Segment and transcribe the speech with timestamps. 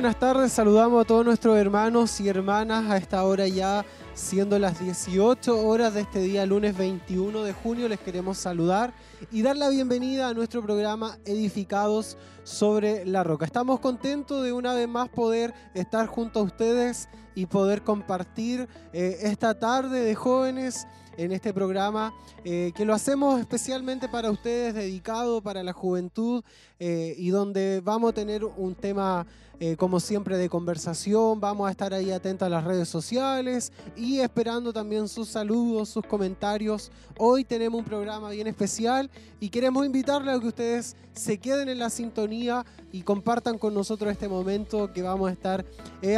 [0.00, 5.66] tardes, saludamos a todos nuestros hermanos y hermanas a esta hora ya, siendo las 18
[5.66, 8.94] horas de este día, lunes 21 de junio, les queremos saludar
[9.32, 13.44] y dar la bienvenida a nuestro programa Edificados sobre la Roca.
[13.44, 19.18] Estamos contentos de una vez más poder estar junto a ustedes y poder compartir eh,
[19.22, 20.86] esta tarde de jóvenes
[21.18, 26.44] en este programa, eh, que lo hacemos especialmente para ustedes, dedicado para la juventud
[26.78, 29.26] eh, y donde vamos a tener un tema,
[29.60, 34.20] eh, como siempre, de conversación, vamos a estar ahí atentos a las redes sociales y
[34.20, 36.92] esperando también sus saludos, sus comentarios.
[37.18, 41.78] Hoy tenemos un programa bien especial y queremos invitarles a que ustedes se queden en
[41.78, 45.64] la sintonía y compartan con nosotros este momento que vamos a estar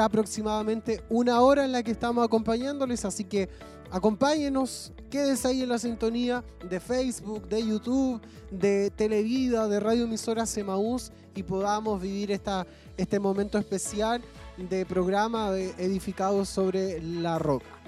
[0.01, 3.49] aproximadamente una hora en la que estamos acompañándoles, así que
[3.93, 8.21] Acompáñenos, quédese ahí en la sintonía de Facebook, de YouTube,
[8.53, 14.23] de Televida, de Radio Emisora Semaús y podamos vivir esta, este momento especial
[14.57, 17.80] de programa de edificado sobre la roca.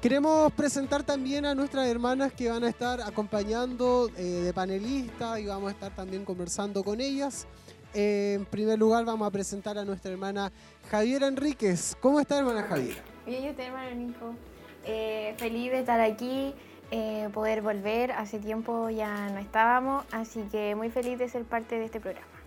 [0.00, 5.46] Queremos presentar también a nuestras hermanas que van a estar acompañando eh, de panelista y
[5.46, 7.48] vamos a estar también conversando con ellas.
[7.94, 10.52] Eh, en primer lugar vamos a presentar a nuestra hermana
[10.88, 11.96] Javiera Enríquez.
[12.00, 13.02] ¿Cómo está hermana Javiera?
[13.26, 14.34] Bien, yo estoy hermana Nico.
[14.84, 16.54] Eh, feliz de estar aquí,
[16.92, 18.12] eh, poder volver.
[18.12, 22.37] Hace tiempo ya no estábamos, así que muy feliz de ser parte de este programa.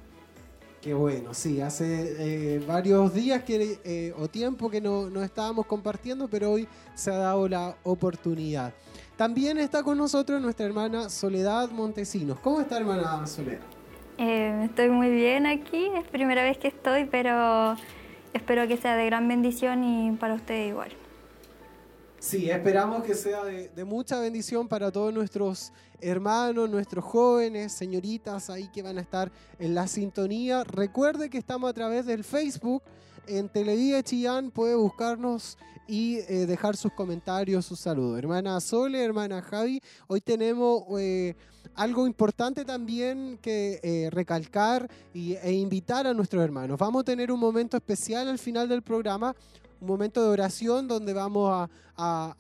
[0.82, 6.28] Qué bueno, sí, hace eh, varios días que, o tiempo que no, no, estábamos compartiendo,
[6.28, 8.74] pero hoy se ha dado la oportunidad.
[9.16, 12.40] También está con nosotros nuestra hermana Soledad Montesinos.
[12.40, 13.62] ¿Cómo está hermana Soledad?
[14.18, 17.76] estoy muy bien aquí, es primera vez que estoy, pero
[18.34, 20.92] espero que sea de gran bendición y para usted igual.
[22.22, 28.68] Sí, esperamos que sea de, mucha bendición para todos nuestros hermanos, nuestros jóvenes, señoritas ahí
[28.68, 30.64] que van a estar en la sintonía.
[30.64, 32.84] Recuerde que estamos a través del Facebook.
[33.26, 38.20] En Televida Chillán puede buscarnos y eh, dejar sus comentarios, sus saludos.
[38.20, 41.34] Hermana Sole, hermana Javi, hoy tenemos eh,
[41.74, 46.78] algo importante también que eh, recalcar y, e invitar a nuestros hermanos.
[46.78, 49.36] Vamos a tener un momento especial al final del programa
[49.82, 51.70] un momento de oración donde vamos a,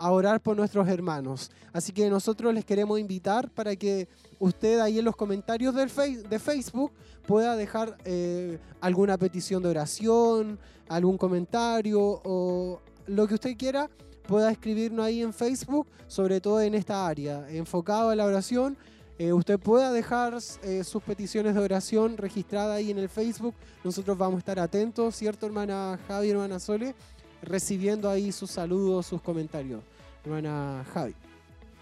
[0.09, 1.51] orar por nuestros hermanos.
[1.71, 4.07] Así que nosotros les queremos invitar para que
[4.39, 5.91] usted ahí en los comentarios del
[6.27, 6.91] de Facebook
[7.27, 10.57] pueda dejar eh, alguna petición de oración,
[10.87, 13.87] algún comentario o lo que usted quiera
[14.27, 18.77] pueda escribirnos ahí en Facebook, sobre todo en esta área, enfocado a la oración.
[19.19, 23.53] Eh, usted pueda dejar eh, sus peticiones de oración registradas ahí en el Facebook.
[23.83, 26.95] Nosotros vamos a estar atentos, ¿cierto, hermana Javi, hermana Sole?
[27.41, 29.81] Recibiendo ahí sus saludos, sus comentarios.
[30.23, 31.15] Hermana Javi.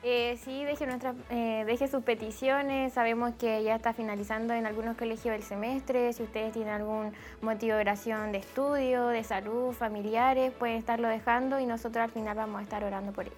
[0.01, 2.93] Eh, sí, deje, nuestra, eh, deje sus peticiones.
[2.93, 6.13] Sabemos que ya está finalizando en algunos colegios el semestre.
[6.13, 7.11] Si ustedes tienen algún
[7.41, 12.37] motivo de oración de estudio, de salud, familiares, pueden estarlo dejando y nosotros al final
[12.37, 13.35] vamos a estar orando por ello.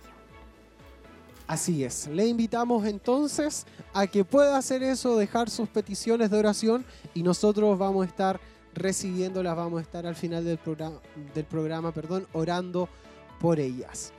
[1.47, 2.07] Así es.
[2.07, 6.85] Le invitamos entonces a que pueda hacer eso, dejar sus peticiones de oración
[7.15, 8.39] y nosotros vamos a estar
[8.73, 9.56] recibiéndolas.
[9.56, 11.00] Vamos a estar al final del programa,
[11.33, 12.89] del programa perdón, orando
[13.39, 14.13] por ellas.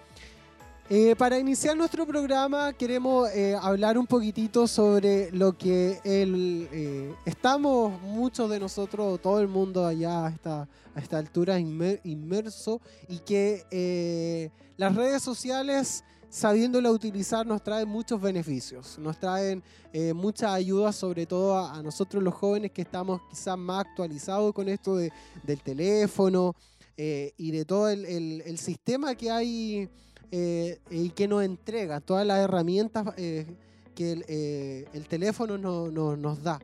[0.90, 7.98] Eh, para iniciar nuestro programa queremos eh, hablar un poquitito sobre lo que eh, estamos
[8.02, 10.66] muchos de nosotros, todo el mundo allá a
[10.96, 19.20] esta altura inmerso y que las redes sociales sabiéndola utilizar nos trae muchos beneficios, nos
[19.20, 19.62] traen
[19.92, 24.66] eh, mucha ayuda, sobre todo a, nosotros los jóvenes que estamos quizás más actualizados con
[24.66, 26.56] esto del teléfono
[26.96, 29.90] eh, y de todo el, sistema que hay
[30.30, 36.58] eh, y que nos entrega, todas las herramientas que el, teléfono nos da.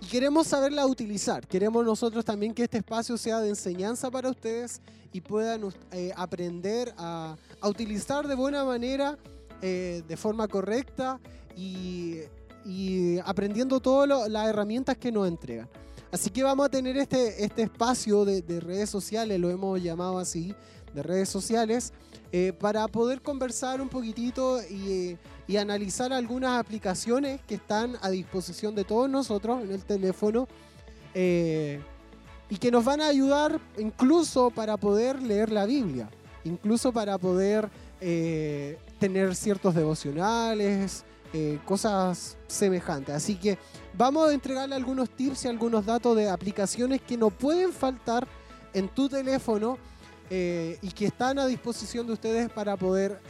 [0.00, 1.46] Y queremos saberla utilizar.
[1.46, 4.80] Queremos nosotros también que este espacio sea de enseñanza para ustedes
[5.12, 5.62] y puedan
[5.92, 9.16] eh, aprender a, utilizar de buena manera,
[9.62, 11.18] eh, de forma correcta
[11.56, 12.20] y,
[13.24, 15.68] aprendiendo todas las herramientas que nos entregan.
[16.12, 20.54] Así que vamos a tener este, este espacio de, redes sociales, lo hemos llamado así,
[20.94, 21.92] de redes sociales,
[22.32, 25.16] eh, para poder conversar un poquitito y
[25.48, 30.48] y analizar algunas aplicaciones que están a disposición de todos nosotros en el teléfono
[31.14, 31.80] eh,
[32.48, 36.08] y que nos van a ayudar incluso para poder leer la Biblia,
[36.44, 37.68] incluso para poder
[38.00, 43.14] eh, tener ciertos devocionales, eh, cosas semejantes.
[43.14, 43.58] Así que
[43.94, 48.26] vamos a entregarle algunos tips y algunos datos de aplicaciones que no pueden faltar
[48.72, 49.78] en tu teléfono
[50.30, 53.20] y que están a disposición de ustedes para poder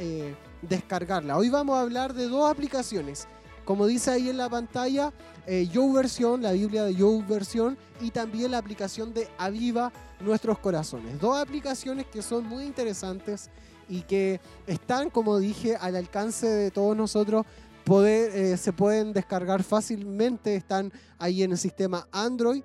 [0.62, 1.36] descargarla.
[1.36, 3.28] Hoy vamos a hablar de dos aplicaciones
[3.66, 5.12] como dice ahí en la pantalla,
[5.44, 11.20] eh, Versión, la Biblia de Yo Versión, y también la aplicación de Aviva Nuestros Corazones.
[11.20, 13.50] Dos aplicaciones que son muy interesantes
[13.88, 17.44] y que están, como dije, al alcance de todos nosotros.
[17.88, 22.62] Eh, se pueden descargar fácilmente, están ahí en el sistema Android.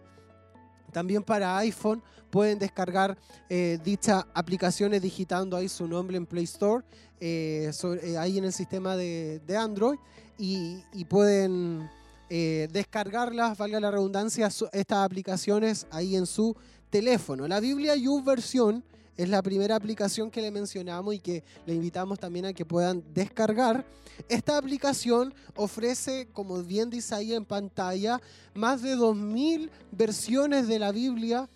[0.92, 3.18] También para iPhone pueden descargar
[3.50, 6.84] eh, dichas aplicaciones digitando ahí su nombre en Play Store,
[7.20, 7.72] eh,
[8.18, 9.98] ahí en el sistema de, Android,
[10.38, 11.90] y, y pueden
[12.30, 16.56] descargarlas, valga la redundancia, estas aplicaciones ahí en su
[16.90, 17.46] teléfono.
[17.48, 18.86] La Biblia U versión
[19.18, 23.04] es la primera aplicación que le mencionamos y que le invitamos también a que puedan
[23.14, 23.86] descargar.
[24.30, 28.22] Esta aplicación ofrece, como bien dice ahí en pantalla,
[28.54, 31.50] más de 2.000 versiones de la Biblia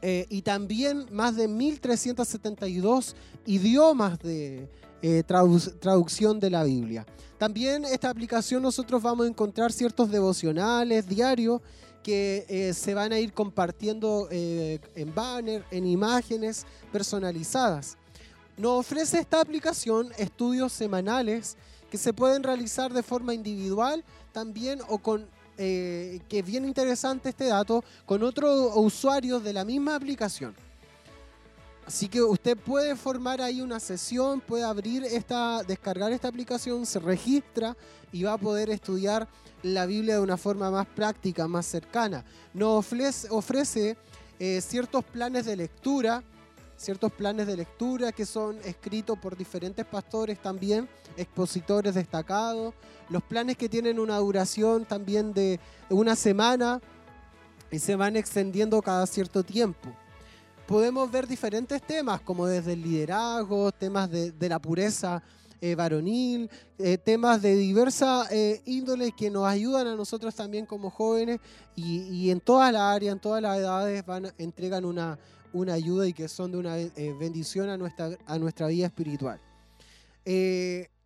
[0.00, 3.14] eh, y también más de 1.372
[3.46, 4.68] idiomas de
[5.02, 7.06] eh, traducción de la Biblia.
[7.38, 11.60] También esta aplicación nosotros vamos a encontrar ciertos devocionales diarios
[12.02, 17.96] que eh, se van a ir compartiendo eh, en banner, en imágenes personalizadas.
[18.56, 21.56] Nos ofrece esta aplicación estudios semanales
[21.90, 27.30] que se pueden realizar de forma individual también o con, eh, que es bien interesante
[27.30, 30.54] este dato, con otros usuarios de la misma aplicación.
[31.88, 36.98] Así que usted puede formar ahí una sesión, puede abrir esta, descargar esta aplicación, se
[36.98, 37.74] registra
[38.12, 39.26] y va a poder estudiar
[39.62, 42.26] la Biblia de una forma más práctica, más cercana.
[42.52, 42.84] Nos
[43.30, 43.96] ofrece,
[44.38, 46.22] eh, ciertos planes de lectura,
[46.76, 52.74] ciertos planes de lectura que son escritos por diferentes pastores también, expositores destacados,
[53.08, 55.58] los planes que tienen una duración también de
[55.88, 56.82] una semana
[57.70, 59.88] y se van extendiendo cada cierto tiempo.
[60.68, 65.22] Podemos ver diferentes temas, como desde el liderazgo, temas de, la pureza
[65.62, 70.90] eh, varonil, eh, temas de diversa eh, índole que nos ayudan a nosotros también como
[70.90, 71.40] jóvenes
[71.74, 75.18] y, en todas las áreas, en todas las edades, van, entregan una,
[75.54, 76.76] una ayuda y que son de una
[77.18, 79.40] bendición a nuestra, a nuestra vida espiritual.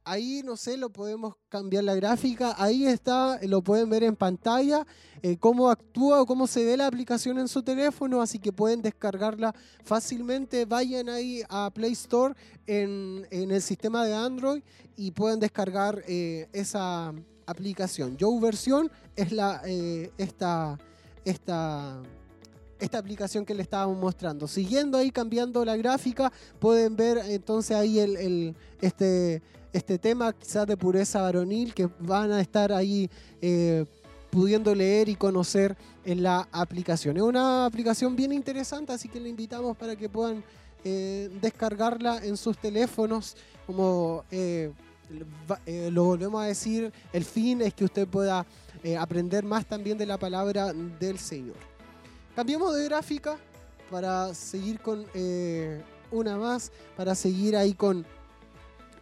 [0.04, 2.56] Ahí, no sé, lo podemos cambiar la gráfica.
[2.58, 4.84] Ahí está, lo pueden ver en pantalla,
[5.22, 8.82] eh, cómo actúa o cómo se ve la aplicación en su teléfono, así que pueden
[8.82, 9.54] descargarla
[9.84, 10.64] fácilmente.
[10.64, 12.34] Vayan ahí a Play Store
[12.66, 14.62] en, el sistema de Android
[14.96, 17.14] y pueden descargar eh, esa
[17.46, 18.16] aplicación.
[18.16, 20.80] Yo versión es la, eh, esta,
[21.24, 22.02] esta,
[22.80, 24.48] esta aplicación que le estábamos mostrando.
[24.48, 29.42] Siguiendo ahí, cambiando la gráfica, pueden ver entonces ahí el, el este
[29.72, 33.10] este tema quizás de pureza varonil que van a estar ahí
[33.40, 33.86] eh,
[34.30, 37.16] pudiendo leer y conocer en la aplicación.
[37.16, 40.44] Es una aplicación bien interesante, así que le invitamos para que puedan
[40.84, 43.36] eh, descargarla en sus teléfonos.
[43.66, 44.72] Como eh,
[45.90, 48.46] lo volvemos a decir, el fin es que usted pueda
[48.98, 51.56] aprender más también de la palabra del Señor.
[52.34, 53.36] Cambiemos de gráfica
[53.90, 55.04] para seguir con
[56.10, 58.06] una más, para seguir ahí con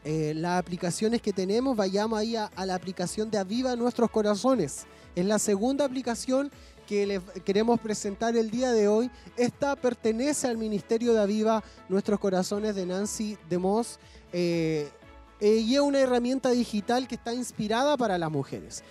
[0.03, 4.87] eh, las aplicaciones que tenemos, vayamos ahí a, la aplicación de Aviva Nuestros Corazones.
[5.15, 6.51] Es la segunda aplicación
[6.87, 9.11] que le queremos presentar el día de hoy.
[9.37, 13.99] Esta pertenece al Ministerio de Aviva Nuestros Corazones de Nancy DeMoss.
[14.33, 14.89] Eh,
[15.41, 18.83] eh, y es una herramienta digital que está inspirada para las mujeres.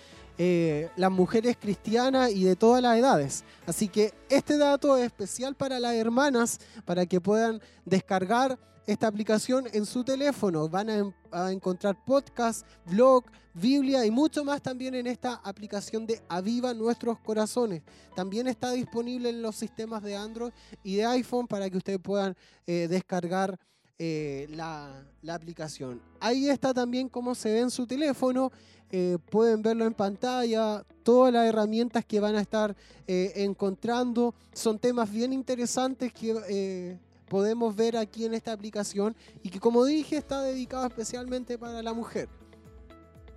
[0.96, 3.44] las mujeres cristianas y de todas las edades.
[3.66, 8.58] Así que este dato es especial para las hermanas, para que puedan descargar
[8.92, 10.68] esta aplicación en su teléfono.
[10.68, 16.74] Van a, encontrar podcast, blog, Biblia y mucho más también en esta aplicación de Aviva
[16.74, 17.82] Nuestros Corazones.
[18.16, 22.36] También está disponible en los sistemas de Android y de iPhone para que ustedes puedan
[22.66, 23.56] eh, descargar
[23.96, 26.02] eh, la, aplicación.
[26.18, 28.50] Ahí está también cómo se ve en su teléfono.
[28.90, 32.74] Eh, pueden verlo en pantalla, todas las herramientas que van a estar
[33.06, 34.34] encontrando.
[34.52, 36.98] Son temas bien interesantes que
[37.30, 41.94] podemos ver aquí en esta aplicación y que como dije está dedicado especialmente para la
[41.94, 42.28] mujer.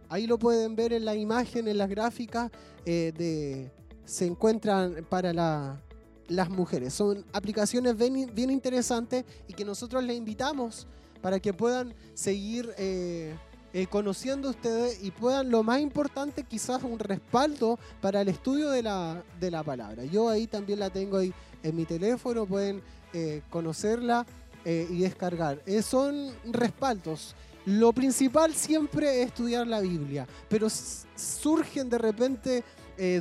[0.10, 2.50] Ahí lo pueden ver en la imagen, en las gráficas,
[2.86, 3.72] eh, de,
[4.04, 5.32] se encuentran para
[6.28, 6.94] las mujeres.
[6.96, 10.88] Son aplicaciones bien, interesantes y que nosotros les invitamos
[11.22, 13.36] para que puedan seguir eh,
[13.74, 18.82] eh, conociendo ustedes y puedan, lo más importante, quizás un respaldo para el estudio de
[18.82, 20.04] la, de la palabra.
[20.06, 21.32] Yo ahí también la tengo ahí
[21.62, 22.82] en mi teléfono, pueden
[23.13, 24.25] eh, conocerla
[24.65, 25.62] eh, y descargar.
[25.67, 27.36] Eh, son respaldos.
[27.65, 32.63] Lo principal siempre es estudiar la Biblia, pero surgen de repente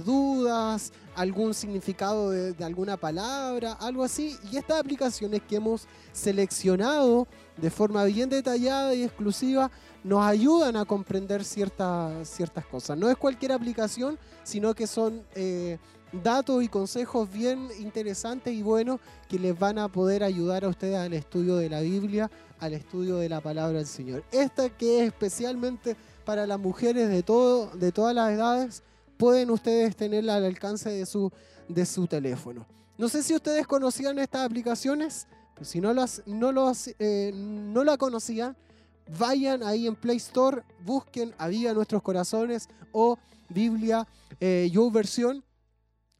[0.05, 4.37] dudas, algún significado de, de, alguna palabra, algo así.
[4.51, 9.71] Y estas aplicaciones que hemos seleccionado de forma bien detallada y exclusiva
[10.05, 12.99] nos ayudan a comprender ciertas, ciertas cosas.
[12.99, 15.23] No es cualquier aplicación, sino que son
[16.13, 20.99] datos y consejos bien interesantes y buenos que les van a poder ayudar a ustedes
[20.99, 24.23] al estudio de la Biblia, al estudio de la palabra del Señor.
[24.31, 28.83] Esta que es especialmente para las mujeres de, todo, de todas las edades,
[29.17, 31.31] pueden ustedes tenerla al alcance de su,
[31.69, 32.67] de su teléfono.
[32.99, 37.85] No sé si ustedes conocían estas aplicaciones, pero si no, las, no, los, eh, no
[37.85, 38.57] la conocían,
[39.19, 44.07] vayan ahí en Play Store, busquen Aviva Nuestros Corazones o Biblia
[44.41, 45.43] eh, Yo Versión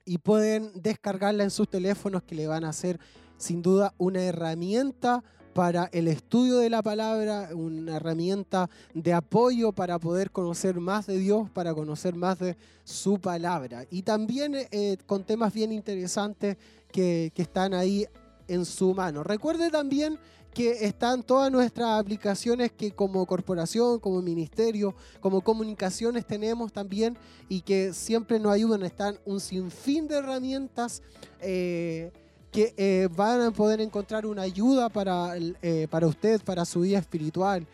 [0.05, 2.99] y pueden descargarla en sus teléfonos que le van a hacer
[3.37, 9.99] sin duda una herramienta para el estudio de la palabra, una herramienta de apoyo para
[9.99, 13.85] poder conocer más de Dios, para conocer más de su palabra.
[13.91, 16.57] Y también eh, con temas bien interesantes
[16.91, 18.07] que están ahí
[18.49, 19.23] en su mano.
[19.23, 20.19] Recuerde también
[20.55, 27.17] que están todas nuestras aplicaciones que como corporación, como ministerio, como comunicaciones tenemos también
[27.49, 28.83] y que siempre nos ayudan.
[28.83, 31.03] Están un sinfín de herramientas
[31.41, 32.11] eh,
[32.51, 36.99] que eh, van a poder encontrar una ayuda para, eh, para usted, para su vida
[36.99, 37.67] espiritual.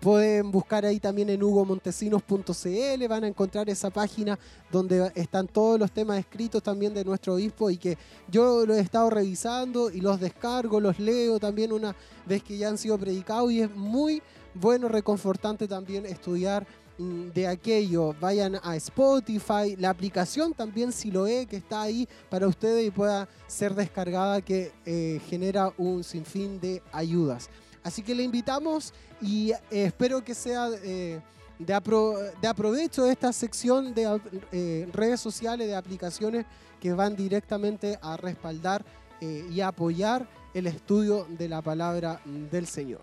[0.00, 4.38] Pueden buscar ahí también en hugomontesinos.cl, van a encontrar esa página
[4.70, 7.98] donde están todos los temas escritos también de nuestro obispo y que
[8.30, 12.68] yo lo he estado revisando y los descargo, los leo también una vez que ya
[12.68, 14.22] han sido predicados y es muy
[14.54, 16.64] bueno, reconfortante también estudiar
[16.98, 18.14] mm, de aquello.
[18.20, 22.90] Vayan a Spotify, la aplicación también si lo es, que está ahí para ustedes y
[22.92, 27.50] pueda ser descargada, que eh, genera un sinfín de ayudas.
[27.88, 31.22] Así que le invitamos y eh, espero que sea eh,
[31.58, 34.20] de, aprovecho esta sección de
[34.52, 36.44] eh, redes sociales, de aplicaciones
[36.82, 38.84] que van directamente a respaldar
[39.20, 43.00] y apoyar el estudio de la palabra del Señor.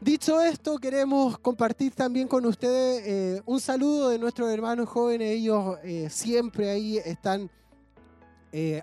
[0.00, 5.32] Dicho esto, queremos compartir también con ustedes un saludo de nuestros hermanos jóvenes.
[5.32, 5.76] Ellos
[6.08, 7.50] siempre ahí están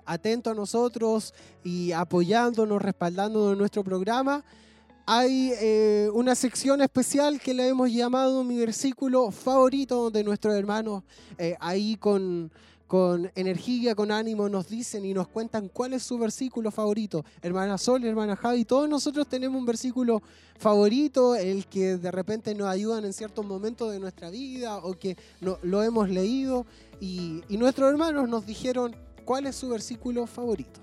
[0.04, 1.34] atentos a nosotros
[1.64, 4.44] y apoyándonos, respaldándonos en nuestro programa
[5.06, 11.02] hay eh, una sección especial que le hemos llamado mi versículo favorito, donde nuestros hermanos
[11.38, 12.52] eh, ahí con,
[12.86, 17.24] con energía, con ánimo nos dicen y nos cuentan cuál es su versículo favorito.
[17.40, 20.22] Hermana Sol, hermana Javi, todos nosotros tenemos un versículo
[20.58, 25.16] favorito, el que de repente nos ayudan en ciertos momentos de nuestra vida o que
[25.40, 26.66] no, lo hemos leído
[27.00, 28.94] y nuestros hermanos nos dijeron
[29.24, 30.80] cuál es su versículo favorito.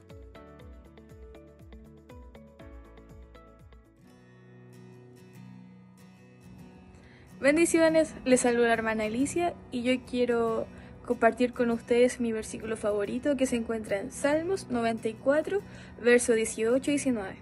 [7.42, 10.68] Bendiciones, les saluda la hermana Alicia y yo quiero
[11.06, 15.62] compartir con ustedes mi versículo favorito que se encuentra en Salmos 94,
[16.04, 17.36] verso 18 y 19.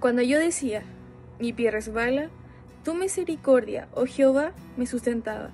[0.00, 0.82] Cuando yo decía,
[1.38, 2.28] mi pie resbala,
[2.84, 5.52] tu misericordia, oh Jehová, me sustentaba.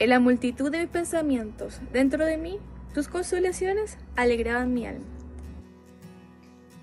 [0.00, 2.58] En la multitud de mis pensamientos dentro de mí,
[2.92, 5.06] tus consolaciones alegraban mi alma.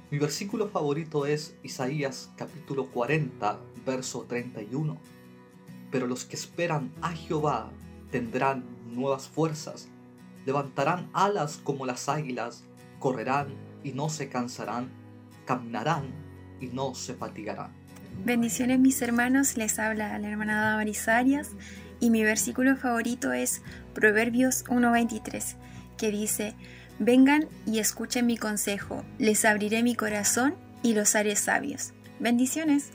[0.10, 5.19] Mi versículo favorito es Isaías capítulo 40, verso 31
[5.92, 7.72] pero los que esperan a Jehová
[8.12, 9.88] tendrán nuevas fuerzas,
[10.46, 12.64] levantarán alas como las águilas,
[13.00, 13.54] correrán
[13.84, 14.90] y no se cansarán,
[15.46, 16.12] caminarán
[16.60, 17.72] y no se fatigarán.
[18.26, 21.52] Bendiciones mis hermanos, les habla la hermana Damaris Arias
[22.00, 23.62] y mi versículo favorito es
[23.94, 25.56] Proverbios 1.23,
[25.98, 26.56] que dice,
[26.98, 31.94] vengan y escuchen mi consejo, les abriré mi corazón y los haré sabios.
[32.20, 32.92] Bendiciones.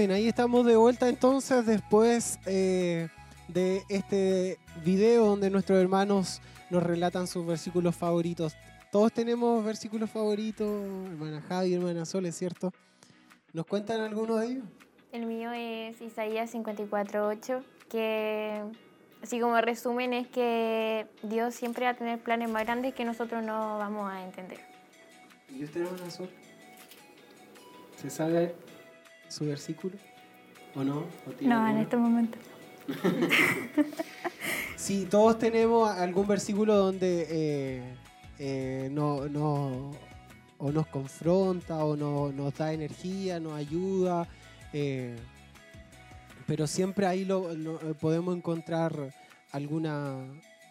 [0.00, 3.08] Amén, ahí estamos de vuelta entonces después eh,
[3.48, 6.40] de este video donde nuestros hermanos
[6.70, 8.56] nos relatan sus versículos favoritos.
[8.90, 10.66] Todos tenemos versículos favoritos,
[11.04, 12.72] hermana Javi, hermana Sol, ¿es cierto?
[13.52, 14.64] ¿Nos cuentan alguno de ellos?
[15.12, 18.62] El mío es Isaías 54.8, que
[19.22, 23.44] así como resumen es que Dios siempre va a tener planes más grandes que nosotros
[23.44, 24.60] no vamos a entender.
[25.50, 26.30] ¿Y usted, hermana Sol?
[28.00, 28.54] ¿Se sabe
[29.30, 29.96] su versículo?
[30.74, 31.06] ¿O no?
[31.40, 32.38] no, en este momento.
[34.76, 37.82] sí, todos tenemos algún versículo donde eh,
[38.38, 39.92] eh, no,
[40.58, 44.28] o nos confronta o nos da energía, nos ayuda.
[44.72, 45.16] Eh,
[46.46, 47.48] pero siempre ahí lo,
[48.00, 49.14] podemos encontrar
[49.52, 50.16] alguna,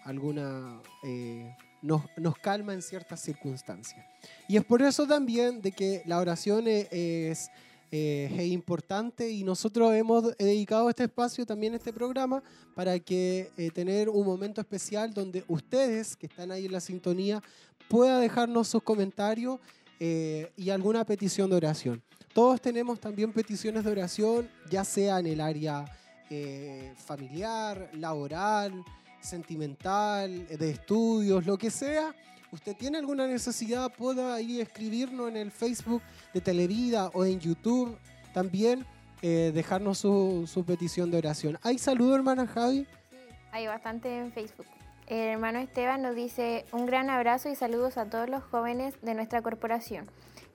[0.03, 4.05] alguna eh, nos, nos, calma en ciertas circunstancias.
[4.47, 7.49] Y es por eso también de que la oración e, es,
[7.91, 12.43] es, es, importante y nosotros hemos dedicado este espacio también, este programa,
[12.75, 17.41] para que tener un momento especial donde ustedes que están ahí en la sintonía
[17.89, 19.59] pueda dejarnos sus comentarios
[19.99, 22.01] eh, y alguna petición de oración.
[22.33, 25.85] Todos tenemos también peticiones de oración, ya sea en el área
[26.29, 28.85] eh, familiar, laboral,
[29.19, 32.15] sentimental, de estudios, lo que sea.
[32.51, 36.01] Usted tiene alguna necesidad, pueda ahí escribirnos en el Facebook
[36.33, 37.95] de Televida o en YouTube
[38.33, 38.85] también,
[39.21, 41.59] eh, dejarnos su, petición de oración.
[41.61, 42.87] ¿Hay saludo, hermana Javi?
[43.09, 43.17] Sí,
[43.51, 44.65] hay bastante en Facebook.
[45.07, 49.15] El hermano Esteban nos dice un gran abrazo y saludos a todos los jóvenes de
[49.15, 50.05] nuestra corporación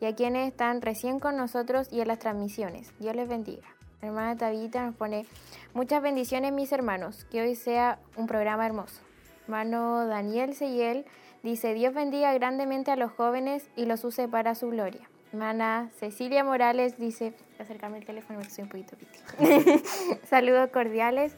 [0.01, 2.93] y a quienes están recién con nosotros y en las transmisiones.
[2.99, 3.67] Dios les bendiga.
[4.01, 5.27] Hermana Tabita nos pone
[5.73, 9.01] muchas bendiciones mis hermanos, que hoy sea un programa hermoso.
[9.45, 11.05] Hermano Daniel Seyel
[11.45, 15.09] dice Dios bendiga grandemente a los jóvenes y los use para su gloria.
[15.33, 18.97] Hermana Cecilia Morales dice, acercarme el teléfono porque soy un poquito
[20.29, 21.37] Saludos cordiales.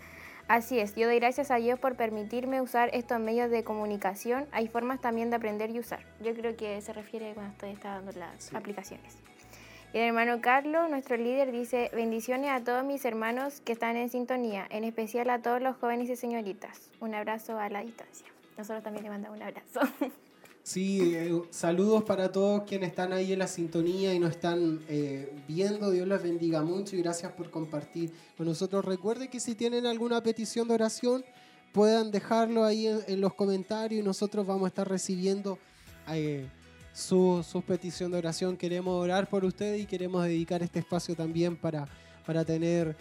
[0.49, 4.47] Así es, yo doy gracias a Dios por permitirme usar estos medios de comunicación.
[4.53, 6.01] Hay formas también de aprender y usar.
[6.23, 9.17] Yo creo que se refiere cuando estoy dando las aplicaciones.
[9.93, 14.09] Y el hermano Carlos, nuestro líder, dice, bendiciones a todos mis hermanos que están en
[14.09, 16.91] sintonía, en especial a todos los jóvenes y señoritas.
[17.01, 18.27] Un abrazo a la distancia.
[18.57, 19.81] Nosotros también le mandamos un abrazo.
[20.67, 25.33] Sí, eh, saludos para todos quienes están ahí en la sintonía y nos están eh,
[25.47, 25.93] viendo.
[25.93, 28.85] Dios los bendiga mucho y gracias por compartir con nosotros.
[28.85, 31.25] Recuerden que si tienen alguna petición de oración,
[31.73, 35.57] puedan dejarlo ahí en, los comentarios y nosotros vamos a estar recibiendo
[36.09, 36.49] eh,
[36.93, 38.57] su, su, petición de oración.
[38.57, 41.87] Queremos orar por ustedes y queremos dedicar este espacio también para,
[42.27, 42.97] para tener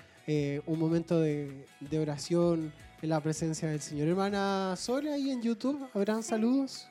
[0.67, 2.71] un momento de, de, oración
[3.05, 4.07] en la presencia del Señor.
[4.07, 6.89] Hermana Sole, ahí en YouTube, ¿habrán saludos?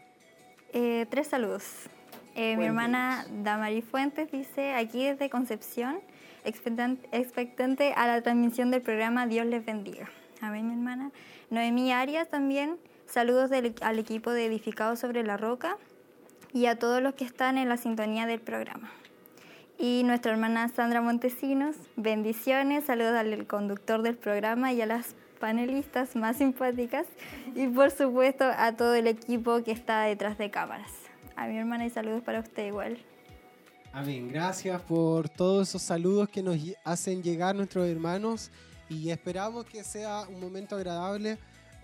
[0.72, 1.64] Eh, tres saludos.
[2.36, 5.98] Eh, mi hermana Damari Fuentes dice, aquí desde Concepción,
[6.44, 10.08] expectante a la transmisión del programa Dios les bendiga.
[10.40, 11.10] Amén, mi hermana.
[11.50, 13.50] Noemí Arias también, saludos
[13.80, 15.78] al equipo de Edificados sobre la Roca
[16.52, 18.92] y a todos los que están en la sintonía del programa.
[19.78, 26.16] Y nuestra hermana Sandra Montesinos, bendiciones, saludos al conductor del programa y a las panelistas
[26.16, 27.04] más simpáticas
[27.54, 30.90] y por supuesto a todo el equipo que está detrás de cámaras.
[31.36, 32.96] A mi hermana y saludos para usted igual.
[33.92, 38.50] Amén, gracias por todos esos saludos que nos hacen llegar nuestros hermanos
[38.88, 41.36] y esperamos que sea un momento agradable,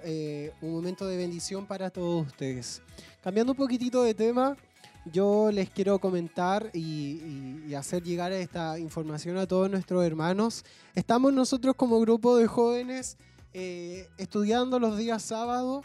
[0.05, 2.81] eh, un momento de bendición para todos ustedes.
[3.23, 4.57] Cambiando un poquitito de tema,
[5.05, 10.65] yo les quiero comentar y, y, hacer llegar esta información a todos nuestros hermanos.
[10.95, 13.19] Estamos nosotros como grupo de jóvenes
[13.53, 15.85] eh, estudiando los días sábados,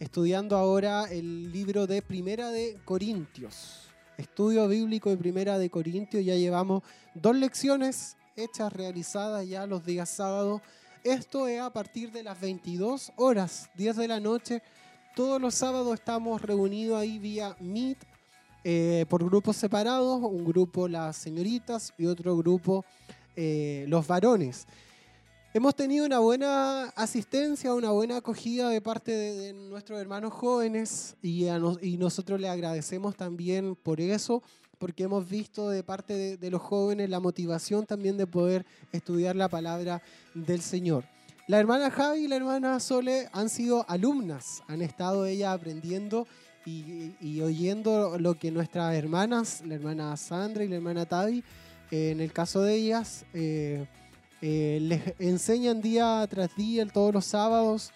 [0.00, 3.82] estudiando ahora el libro de Primera de Corintios.
[4.18, 6.24] Estudio bíblico de Primera de Corintios.
[6.24, 6.82] Ya llevamos
[7.14, 10.62] dos lecciones hechas, realizadas ya los días sábados.
[11.04, 14.62] Esto es a partir de las 22 horas, 10 de la noche.
[15.14, 17.98] Todos los sábados estamos reunidos ahí vía Meet
[18.64, 20.20] eh, por grupos separados.
[20.22, 22.84] Un grupo las señoritas y otro grupo
[23.36, 24.66] eh, los varones.
[25.56, 31.46] Hemos tenido una buena asistencia, una buena acogida de parte de, nuestros hermanos jóvenes y,
[31.96, 34.42] nosotros le agradecemos también por eso,
[34.76, 39.48] porque hemos visto de parte de, los jóvenes la motivación también de poder estudiar la
[39.48, 40.02] palabra
[40.34, 41.04] del Señor.
[41.48, 46.26] La hermana Javi y la hermana Sole han sido alumnas, han estado ellas aprendiendo
[46.66, 51.42] y, oyendo lo que nuestras hermanas, la hermana Sandra y la hermana Tavi,
[51.90, 53.86] eh, en el caso de ellas, eh,
[54.42, 57.92] eh, les enseñan día tras día, todos los sábados,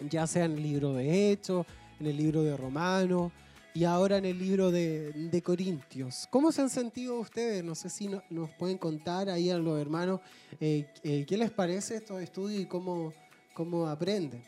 [0.00, 1.66] ya sea en el libro de Hechos,
[2.00, 3.32] en el libro de Romanos
[3.72, 6.26] y ahora en el libro de, Corintios.
[6.30, 7.62] ¿Cómo se han sentido ustedes?
[7.62, 10.20] No sé si nos pueden contar ahí a los hermanos
[10.60, 13.12] eh, eh, qué les parece estos estudios y cómo,
[13.52, 14.42] cómo aprenden.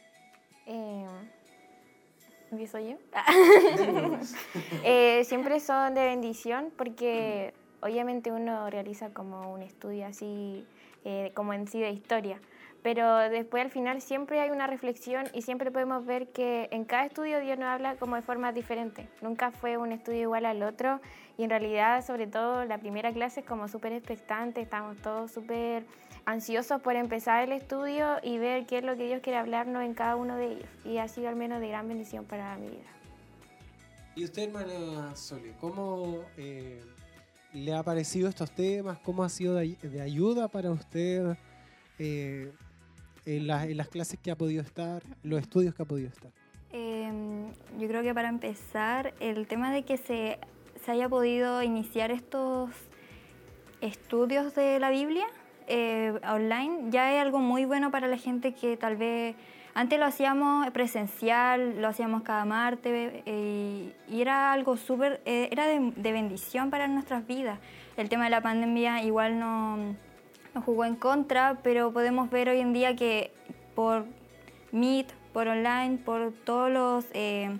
[2.51, 2.97] ¿Empiezo yo?
[5.25, 10.64] siempre son de bendición porque obviamente uno realiza como un estudio así
[11.09, 12.40] eh, como en sí de historia.
[12.83, 17.07] Pero después al final siempre hay una reflexión y siempre podemos ver que en cada
[17.07, 19.09] estudio Dios nos habla como de forma diferente.
[19.23, 21.01] Nunca fue un estudio igual al otro
[21.38, 25.85] y en realidad sobre todo la primera clase es como súper expectante, estamos todos súper
[26.25, 29.95] ansiosos por empezar el estudio y ver qué es lo que Dios quiere hablarnos en
[29.95, 30.69] cada uno de ellos.
[30.85, 32.90] Y ha sido al menos de gran bendición para mi vida.
[34.16, 36.83] ¿Y usted, hermana Sole, cómo eh,
[37.64, 38.99] le ha parecido estos temas?
[38.99, 41.37] ¿Cómo ha sido de, ayuda para usted
[41.99, 42.53] eh,
[43.25, 46.31] en, la- en las clases que ha podido estar, los estudios que ha podido estar?
[46.73, 47.47] Em,
[47.79, 50.38] yo creo que para empezar, el tema de que se,
[50.85, 52.71] se haya podido iniciar estos
[53.81, 55.27] estudios de la Biblia
[55.69, 59.35] eh, online ya es algo muy bueno para la gente que tal vez
[59.77, 65.67] antes lo hacíamos presencial, lo hacíamos cada martes eh, y era algo súper, eh, era
[65.67, 67.59] de, bendición para nuestras vidas.
[67.99, 69.77] El tema de la pandemia igual no,
[70.55, 73.33] nos jugó en contra, pero podemos ver hoy en día que
[73.75, 74.07] por
[74.73, 77.59] Meet, por online, por todos los eh,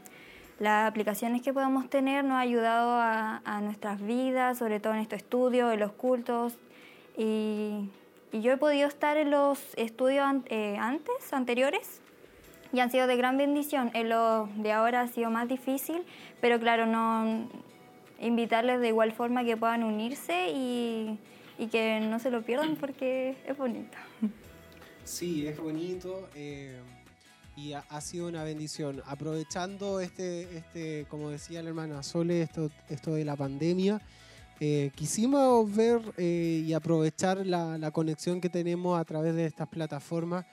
[0.59, 5.19] las aplicaciones que podamos tener nos ha ayudado a, nuestras vidas, sobre todo en estos
[5.19, 6.57] estudios, en los cultos.
[7.19, 7.91] Y,
[8.33, 10.45] yo he podido estar en los estudios an-
[10.79, 12.03] antes, anteriores,
[12.73, 13.91] y han sido de gran bendición.
[13.95, 16.03] En los de ahora ha sido más difícil,
[16.41, 17.49] pero claro, no
[18.21, 21.19] invitarles de igual forma que puedan unirse y,
[21.59, 23.97] y que no se lo pierdan porque es bonito.
[25.05, 26.81] Sí, es bonito eh,
[27.57, 29.03] y ha, ha sido una bendición.
[29.07, 34.01] Aprovechando este, este, como decía la hermana Sole, esto, esto de la pandemia,
[34.59, 39.69] eh, quisimos ver eh, y aprovechar la, la conexión que tenemos a través de estas
[39.69, 40.47] plataformas,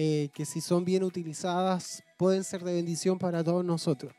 [0.00, 4.14] eh, que si son bien utilizadas pueden ser de bendición para todos nosotros.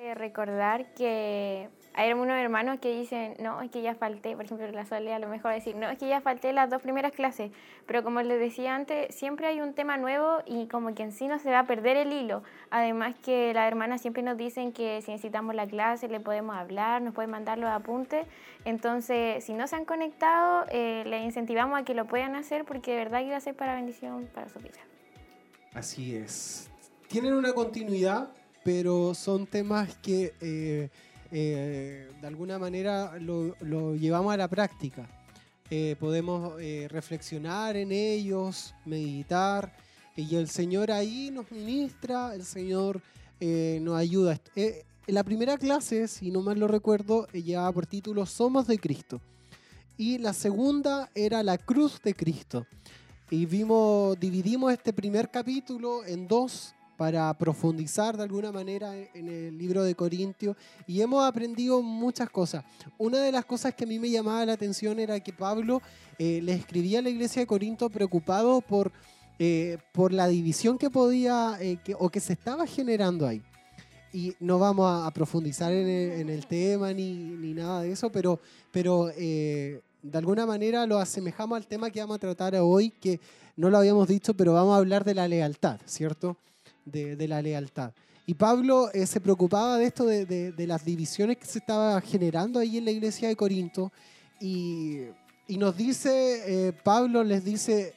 [0.00, 4.68] Eh, recordar que hay algunos hermanos que dicen, no, es que ya falté, por ejemplo,
[4.72, 7.52] la Sole a lo mejor decir, no, es que ya falté las dos primeras clases,
[7.86, 11.28] pero como les decía antes, siempre hay un tema nuevo y como que en sí
[11.28, 12.42] no se va a perder el hilo.
[12.70, 17.00] Además que las hermanas siempre nos dicen que si necesitamos la clase le podemos hablar,
[17.00, 18.26] nos pueden mandar los apuntes,
[18.64, 22.90] entonces si no se han conectado, eh, les incentivamos a que lo puedan hacer porque
[22.90, 24.80] de verdad que va a ser para bendición para su vida.
[25.74, 26.70] Así es.
[27.06, 28.30] Tienen una continuidad,
[28.64, 30.88] pero son temas que eh,
[31.36, 35.08] eh, de alguna manera lo, llevamos a la práctica.
[35.68, 39.74] Eh, podemos eh, reflexionar en ellos, meditar,
[40.14, 43.02] y el Señor ahí nos ministra, el Señor
[43.40, 44.40] nos ayuda.
[45.08, 49.20] La primera clase, si no mal lo recuerdo, llevaba por título Somos de Cristo.
[49.98, 52.64] Y la segunda era la cruz de Cristo.
[53.28, 59.58] Y vimos, dividimos este primer capítulo en dos para profundizar de alguna manera en el
[59.58, 62.64] libro de Corintios y hemos aprendido muchas cosas.
[62.98, 65.82] Una de las cosas que a mí me llamaba la atención era que Pablo
[66.18, 68.92] eh, le escribía a la iglesia de Corinto preocupado por,
[69.38, 73.42] eh, por la división que podía eh, o que se estaba generando ahí.
[74.12, 78.38] Y no vamos a, profundizar en el, tema ni, ni nada de eso, pero,
[78.70, 79.82] pero de
[80.18, 83.18] alguna manera lo asemejamos al tema que vamos a tratar hoy, que
[83.56, 86.36] no lo habíamos dicho, pero vamos a hablar de la lealtad, ¿cierto?
[86.84, 87.92] De, la lealtad.
[88.26, 92.60] Y Pablo eh, se preocupaba de esto, de, de- las divisiones que se estaba generando
[92.60, 93.90] ahí en la iglesia de Corinto.
[94.40, 95.00] Y,
[95.48, 97.94] y nos dice, eh, Pablo les dice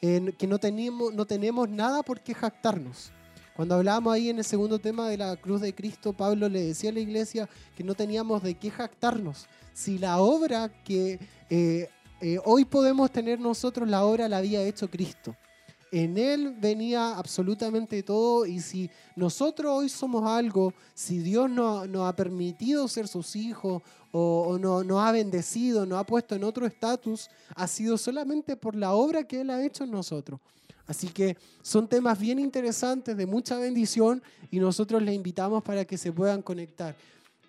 [0.00, 3.10] eh, que no tenemos, no tenemos nada por qué jactarnos.
[3.56, 6.90] Cuando hablábamos ahí en el segundo tema de la cruz de Cristo, Pablo le decía
[6.90, 9.46] a la iglesia que no teníamos de qué jactarnos.
[9.72, 11.20] Si la obra que
[12.44, 15.36] hoy podemos tener nosotros, la obra la había hecho Cristo.
[15.96, 22.08] En Él venía absolutamente todo y si nosotros hoy somos algo, si Dios no- nos
[22.08, 23.80] ha permitido ser sus hijos
[24.10, 28.56] o, o no- nos ha bendecido, nos ha puesto en otro estatus, ha sido solamente
[28.56, 30.40] por la obra que Él ha hecho en nosotros.
[30.84, 35.96] Así que son temas bien interesantes, de mucha bendición y nosotros les invitamos para que
[35.96, 36.96] se puedan conectar.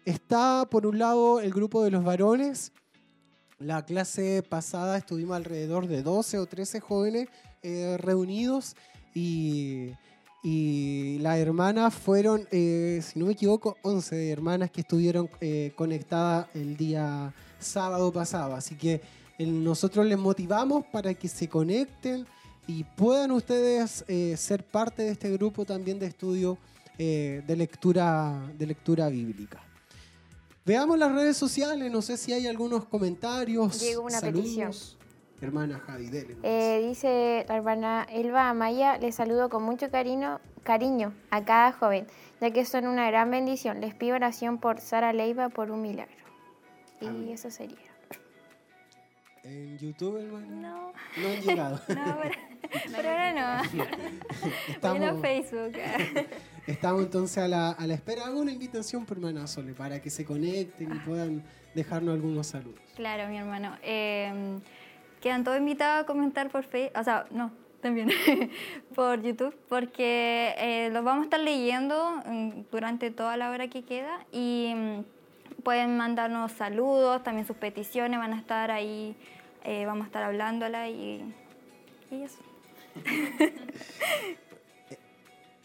[0.05, 2.71] Está por un lado el grupo de los varones.
[3.57, 7.27] La clase pasada estuvimos alrededor de 12 o 13 jóvenes
[7.65, 8.75] eh, reunidos
[9.15, 9.89] y,
[10.43, 16.47] y las hermanas fueron, eh, si no me equivoco, 11 hermanas que estuvieron eh, conectadas
[16.53, 18.53] el día sábado pasado.
[18.53, 19.01] Así que
[19.39, 22.27] nosotros les motivamos para que se conecten
[22.67, 24.05] y puedan ustedes
[24.39, 26.57] ser parte de este grupo también de estudio
[26.97, 29.61] de, lectura, de lectura bíblica.
[30.65, 33.79] Veamos las redes sociales, no sé si hay algunos comentarios.
[33.81, 34.43] Llegó una saludos.
[34.43, 35.04] petición.
[35.45, 36.37] Hermana Javi, dele.
[36.41, 42.07] Eh, dice la hermana Elba Amaya, les saludo con mucho cariño, cariño a cada joven,
[42.41, 43.79] ya que son una gran bendición.
[43.79, 46.15] Les pido oración por Sara Leiva por un milagro.
[46.99, 47.29] Y Amén.
[47.29, 47.77] eso sería.
[49.43, 50.47] En YouTube, hermano.
[50.47, 51.79] No, No han llegado.
[51.89, 52.35] no, pero,
[52.95, 53.83] pero ahora no.
[54.69, 55.73] Estamos, Facebook.
[56.67, 58.25] estamos entonces a la, a la espera.
[58.25, 61.43] Hago una invitación por hermana Sole para que se conecten y puedan
[61.75, 62.79] dejarnos algunos saludos.
[62.95, 63.77] Claro, mi hermano.
[63.83, 64.59] Eh,
[65.25, 66.99] quedan todos invitados a comentar por Facebook.
[66.99, 68.11] O sea, no, también
[68.95, 73.81] por YouTube, porque eh, los vamos a estar leyendo mm, durante toda la hora que
[73.81, 75.03] queda y mm,
[75.63, 79.15] pueden mandarnos saludos, también sus peticiones van a estar ahí,
[79.63, 81.33] eh, vamos a estar hablándola y,
[82.11, 82.37] y eso.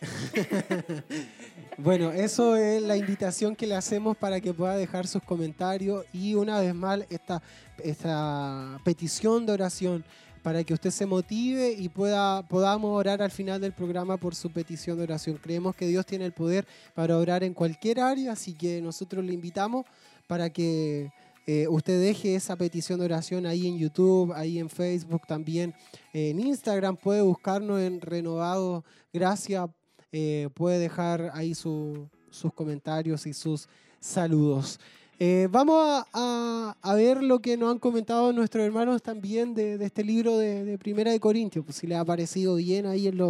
[1.78, 6.34] bueno, eso es la invitación que le hacemos para que pueda dejar sus comentarios y
[6.34, 7.42] una vez más esta,
[7.82, 10.04] esta petición de oración
[10.42, 14.50] para que usted se motive y pueda, podamos orar al final del programa por su
[14.50, 15.38] petición de oración.
[15.42, 19.32] Creemos que Dios tiene el poder para orar en cualquier área, así que nosotros le
[19.32, 19.84] invitamos
[20.26, 21.10] para que
[21.46, 25.74] eh, usted deje esa petición de oración ahí en YouTube, ahí en Facebook también,
[26.12, 29.68] en Instagram, puede buscarnos en Renovado Gracia
[30.12, 32.08] eh, puede dejar ahí sus
[32.54, 33.68] comentarios y sus
[34.00, 34.80] saludos.
[35.22, 40.38] Eh, vamos a, ver lo que nos han comentado nuestros hermanos también de, este libro
[40.38, 43.20] de, Primera de Corintios, pues si les ha parecido bien ahí en,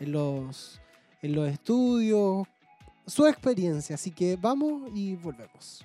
[0.00, 0.80] en, los,
[1.20, 2.46] en los estudios,
[3.06, 3.94] su experiencia.
[3.94, 5.84] Así que vamos y volvemos.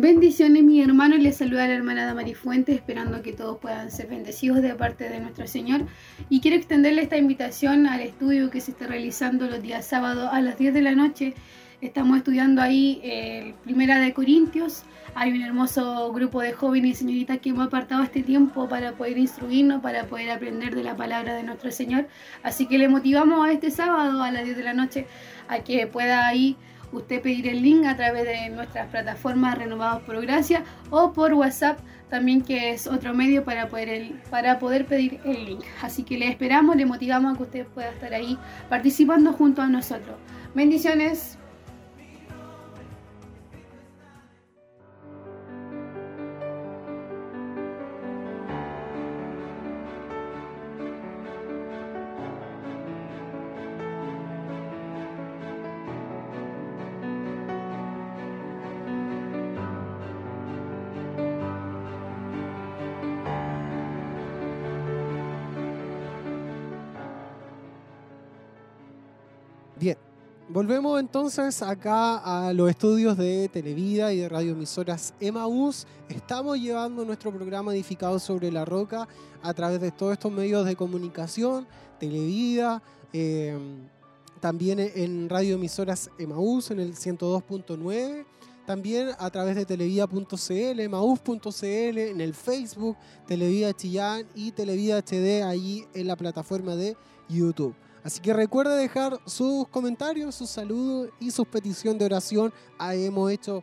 [0.00, 1.16] Bendiciones, mi hermano.
[1.16, 5.18] Les saluda la hermana Damari Fuentes, esperando que todos puedan ser bendecidos de parte de
[5.18, 5.86] nuestro Señor.
[6.28, 10.40] Y quiero extenderle esta invitación al estudio que se está realizando los días sábados a
[10.40, 11.34] las 10 de la noche.
[11.80, 14.84] Estamos estudiando ahí el Primera de Corintios.
[15.16, 19.18] Hay un hermoso grupo de jóvenes y señoritas que hemos apartado este tiempo para poder
[19.18, 22.06] instruirnos, para poder aprender de la palabra de nuestro Señor.
[22.44, 25.08] Así que le motivamos a este sábado a las 10 de la noche
[25.48, 26.56] a que pueda ahí
[26.92, 31.78] usted pedir el link a través de nuestras plataformas Renovados por Gracia o por WhatsApp
[32.08, 35.64] también que es otro medio para poder, para poder pedir el link.
[35.82, 39.68] Así que le esperamos, le motivamos a que usted pueda estar ahí participando junto a
[39.68, 40.16] nosotros.
[40.54, 41.37] Bendiciones.
[70.68, 75.86] Volvemos entonces acá a los estudios de Televida y de radioemisoras Emaús.
[76.10, 79.08] Estamos llevando nuestro programa edificado sobre la roca
[79.42, 81.66] a través de todos estos medios de comunicación,
[81.98, 82.82] Televida,
[83.14, 83.88] em,
[84.40, 88.26] también en radioemisoras Emaús en el 102.9,
[88.66, 95.86] también a través de televida.cl, emaús.cl, en el Facebook, Televida Chillán y Televida HD ahí
[95.94, 96.94] en la plataforma de
[97.26, 97.74] YouTube.
[98.04, 102.52] Así que recuerde dejar sus comentarios, sus saludos y sus petición de oración.
[102.80, 103.62] Hemos hecho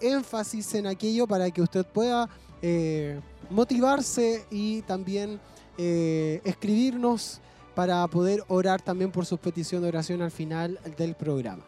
[0.00, 2.28] énfasis en aquello para que usted pueda
[2.62, 3.20] eh,
[3.50, 5.40] motivarse y también
[5.78, 7.40] eh, escribirnos
[7.74, 11.62] para poder orar también por su petición de oración al final del programa.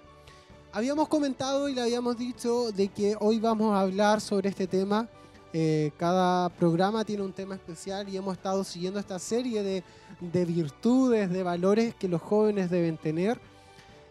[0.73, 5.09] Habíamos comentado y le habíamos dicho de que hoy vamos a hablar sobre este tema
[5.53, 11.31] eh, cada programa tiene un tema especial y hemos estado siguiendo esta serie de, virtudes,
[11.31, 13.41] de valores que los jóvenes deben tener.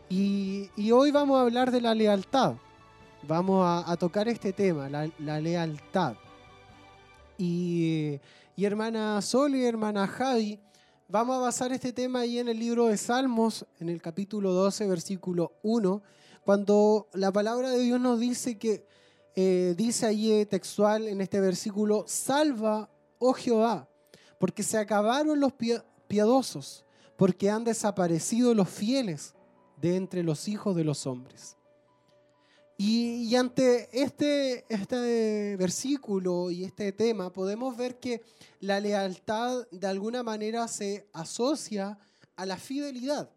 [0.10, 2.56] Y, hoy vamos a hablar de la lealtad.
[3.28, 6.16] Vamos a, tocar este tema, la, lealtad.
[7.38, 8.20] Y,
[8.56, 10.60] y, hermana Sol y hermana Javi,
[11.08, 14.88] vamos a basar este tema ahí en el libro de Salmos, en el capítulo 12,
[14.88, 16.02] versículo 1,
[16.44, 18.88] cuando la palabra de Dios nos dice que
[19.40, 23.88] eh, dice allí textual en este versículo, salva, oh Jehová,
[24.40, 25.54] porque se acabaron los
[26.08, 26.84] piadosos,
[27.16, 29.36] porque han desaparecido los fieles
[29.80, 31.56] de entre los hijos de los hombres.
[32.80, 38.24] Y, ante este, este versículo y este tema podemos ver que
[38.60, 42.00] la lealtad de alguna manera se asocia
[42.36, 43.30] a la fidelidad.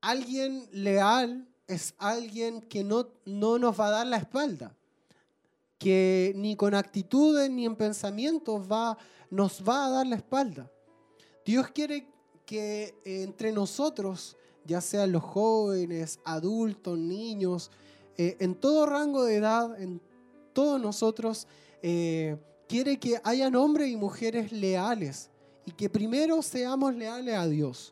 [0.00, 4.74] Alguien leal es alguien que no, no nos va a dar la espalda,
[5.78, 8.96] que ni con actitudes ni en pensamientos va,
[9.30, 10.70] nos va a dar la espalda.
[11.44, 12.06] Dios quiere
[12.44, 17.70] que entre nosotros, ya sean los jóvenes, adultos, niños,
[18.16, 20.00] eh, en todo rango de edad, en
[20.52, 21.48] todos nosotros,
[21.82, 22.36] eh,
[22.68, 25.30] quiere que hayan hombres y mujeres leales
[25.64, 27.91] y que primero seamos leales a Dios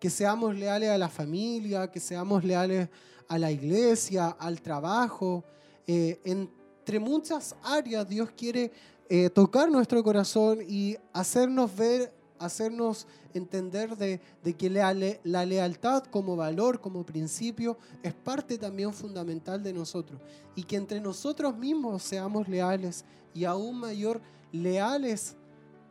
[0.00, 2.88] que seamos leales a la familia, que seamos leales
[3.28, 5.44] a la iglesia, al trabajo.
[5.86, 8.72] Eh, entre muchas áreas Dios quiere
[9.08, 14.18] eh, tocar nuestro corazón y hacernos ver hacernos entender de,
[14.56, 20.18] que la, la, lealtad como valor, como principio, es parte también fundamental de nosotros.
[20.56, 25.36] Y que entre nosotros mismos seamos leales y aún mayor leales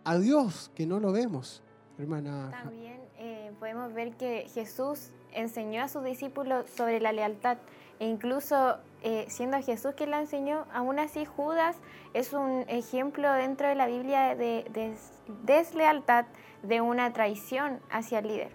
[0.03, 1.61] a Dios, que no lo vemos,
[1.99, 2.51] hermana.
[3.53, 7.57] Podemos ver que Jesús enseñó a sus discípulos sobre la lealtad.
[7.99, 11.77] E incluso eh, siendo Jesús quien la enseñó, aún así Judas
[12.13, 14.95] es un ejemplo dentro de la Biblia de,
[15.43, 16.25] deslealtad,
[16.63, 18.51] de una traición hacia el líder.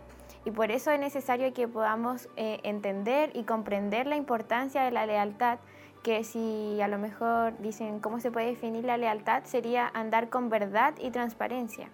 [0.47, 5.07] Y por eso es necesario que podamos eh, entender y comprender la importancia de la
[5.07, 5.59] lealtad,
[6.03, 10.51] que si a lo mejor dicen cómo se puede definir la lealtad, sería andar con
[10.51, 11.89] verdad y transparencia.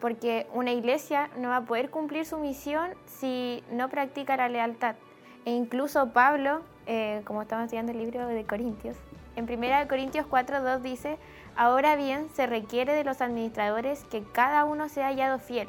[0.00, 4.96] Porque una iglesia no va a poder cumplir su misión si no practica la lealtad.
[5.44, 8.96] E incluso Pablo eh, como estamos estudiando el libro de Corintios.
[9.34, 11.18] En 1 Corintios 4.2 dice,
[11.56, 15.68] ahora bien, se requiere de los administradores que cada uno sea hallado fiel.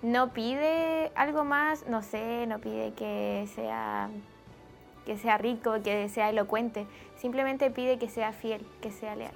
[0.00, 4.08] No pide algo más, no sé, no pide que sea,
[5.04, 9.34] que sea rico, que sea elocuente, simplemente pide que sea fiel, que sea leal.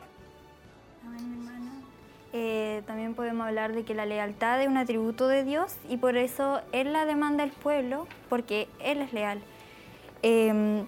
[2.33, 6.17] Eh, también podemos hablar de que la lealtad es un atributo de Dios y por
[6.17, 9.41] eso Él la demanda al pueblo, porque Él es leal.
[10.23, 10.87] Em,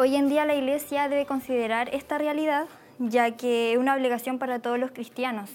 [0.00, 2.68] Hoy en día la Iglesia debe considerar esta realidad,
[2.98, 5.50] ya que es una obligación para todos los cristianos.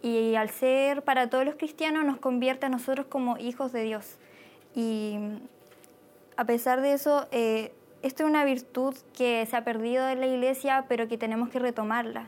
[0.00, 4.16] Y al ser para todos los cristianos nos convierte a nosotros como hijos de Dios.
[4.74, 5.18] Y
[6.38, 10.28] a pesar de eso, eh, esto es una virtud que se ha perdido en la
[10.28, 12.24] Iglesia, pero que tenemos que retomarla,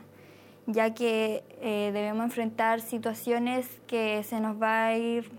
[0.67, 5.29] ya que eh, debemos enfrentar situaciones que se nos va a ir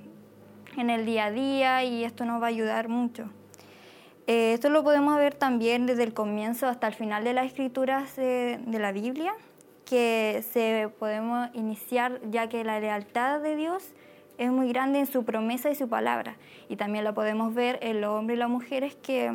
[0.77, 3.29] en el día a día y esto nos va a ayudar mucho.
[4.27, 8.17] Eh, esto lo podemos ver también desde el comienzo hasta el final de las escrituras
[8.17, 9.35] de, la Biblia,
[9.85, 13.85] que se podemos iniciar ya que la lealtad de Dios
[14.39, 16.37] es muy grande en su promesa y su palabra.
[16.69, 19.31] Y también la podemos ver en los hombres y las mujeres que,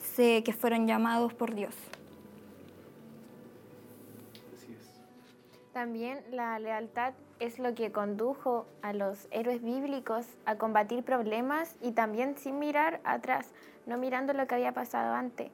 [0.00, 1.74] se, que fueron llamados por Dios.
[5.78, 11.92] También la lealtad es lo que condujo a los héroes bíblicos a combatir problemas y
[11.92, 13.52] también sin mirar atrás,
[13.86, 15.52] no mirando lo que había pasado antes.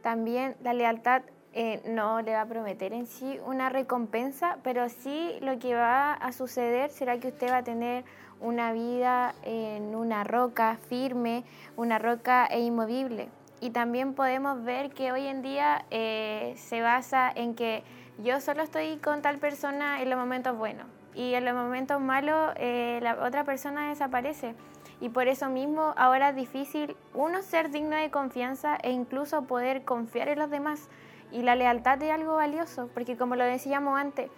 [0.00, 1.22] También la lealtad
[1.54, 6.12] eh, no le va a prometer en sí una recompensa, pero sí lo que va
[6.12, 8.04] a suceder será que usted va a tener
[8.40, 11.42] una vida en una roca firme,
[11.76, 13.28] una roca e inmovible.
[13.60, 17.82] Y también podemos ver que hoy en día eh, se basa en que
[18.18, 22.52] yo solo estoy con tal persona en los momentos buenos y en los momentos malos
[22.56, 24.54] eh, la otra persona desaparece.
[25.00, 29.84] Y por eso mismo ahora es difícil uno ser digno de confianza e incluso poder
[29.84, 30.88] confiar en los demás.
[31.32, 34.30] Y la lealtad es algo valioso, porque como lo decíamos antes,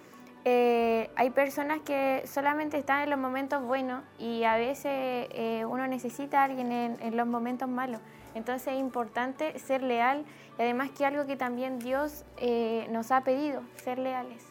[0.48, 4.86] eh, hay personas que solamente están en los momentos buenos y a veces
[5.32, 8.00] eh, uno necesita a alguien en, los momentos malos.
[8.34, 10.24] Entonces es importante ser leal
[10.58, 14.42] y además que algo que también Dios eh, nos ha pedido, ser leales.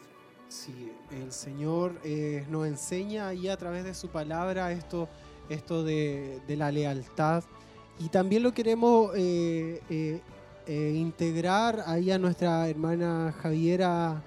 [0.50, 1.94] Sí, el Señor
[2.50, 5.10] nos enseña ahí a través de su palabra esto
[5.50, 7.44] esto de, la lealtad.
[8.00, 10.20] Y también lo queremos eh, eh,
[10.68, 14.22] eh, integrar ahí a nuestra hermana Javiera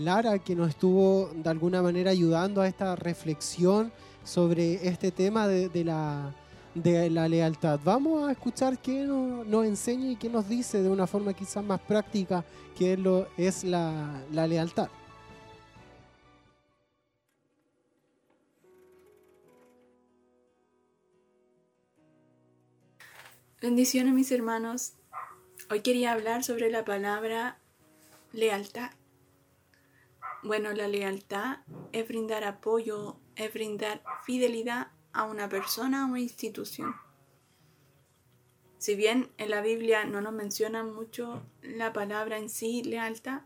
[0.00, 3.92] Lara, que nos estuvo de alguna manera ayudando a esta reflexión
[4.24, 6.34] sobre este tema de, la,
[6.74, 7.80] de la lealtad.
[7.84, 11.80] Vamos a escuchar qué nos, enseña y qué nos dice de una forma quizás más
[11.80, 12.44] práctica
[12.76, 14.88] qué lo, es la, la lealtad.
[23.60, 24.94] Bendiciones mis hermanos.
[25.70, 27.58] Hoy quería hablar sobre la palabra
[28.32, 28.90] lealtad.
[30.42, 31.58] Bueno, la lealtad
[31.92, 36.96] es brindar apoyo, es brindar fidelidad a una persona o institución.
[38.78, 43.42] Si bien en la Biblia no nos menciona mucho la palabra en sí, lealtad,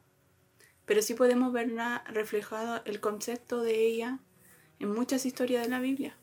[0.87, 4.21] pero sí podemos verla reflejado el concepto de ella
[4.79, 6.17] en muchas historias de la Biblia.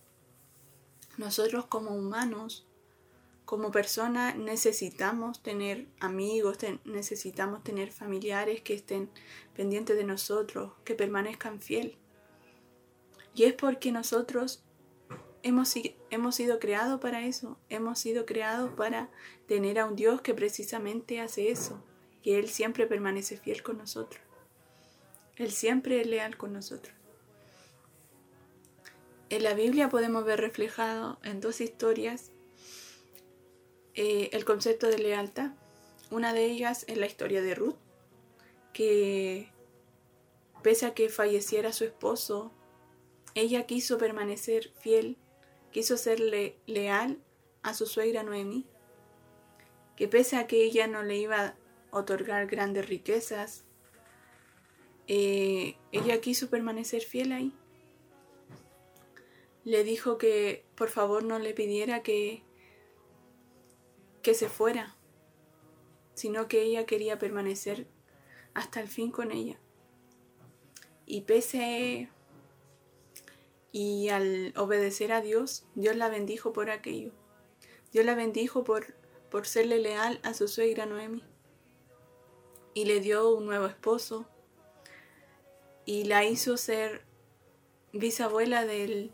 [1.18, 2.66] Nosotros como humanos
[3.46, 9.10] como persona necesitamos tener amigos, necesitamos tener familiares que estén
[9.56, 11.98] pendientes de nosotros, que permanezcan fiel.
[13.36, 14.64] Y es porque nosotros
[15.42, 15.74] hemos,
[16.10, 19.10] hemos sido creados para eso, hemos sido creados para
[19.48, 21.84] tener a un Dios que precisamente hace eso,
[22.24, 24.22] que Él siempre permanece fiel con nosotros.
[25.36, 26.96] Él siempre es leal con nosotros.
[29.30, 32.33] En la Biblia podemos ver reflejado en dos historias
[33.96, 35.52] eh, el concepto de lealtad.
[36.10, 37.78] Una de ellas es la historia de Ruth,
[38.74, 39.50] que
[40.62, 42.52] pese a que falleciera su esposo,
[43.36, 45.18] ella quiso permanecer fiel,
[45.72, 47.20] quiso serle leal
[47.62, 48.66] a su suegra Noemí,
[49.96, 51.56] que pese a que ella no le iba a
[51.92, 53.66] otorgar grandes riquezas,
[55.08, 57.54] eh, ella quiso permanecer fiel ahí.
[59.64, 62.44] Le dijo que por favor no le pidiera que,
[64.24, 64.96] que se fuera,
[66.16, 67.88] sino que ella quería permanecer
[68.56, 69.60] hasta el fin con ella.
[71.06, 72.10] Y pese
[73.72, 77.12] y al obedecer a Dios, Dios la bendijo por aquello.
[77.92, 78.96] Dios la bendijo por,
[79.30, 81.24] por serle leal a su suegra Noemi.
[82.74, 84.26] Y le dio un nuevo esposo.
[85.86, 87.04] Y la hizo ser
[87.92, 89.12] bisabuela del,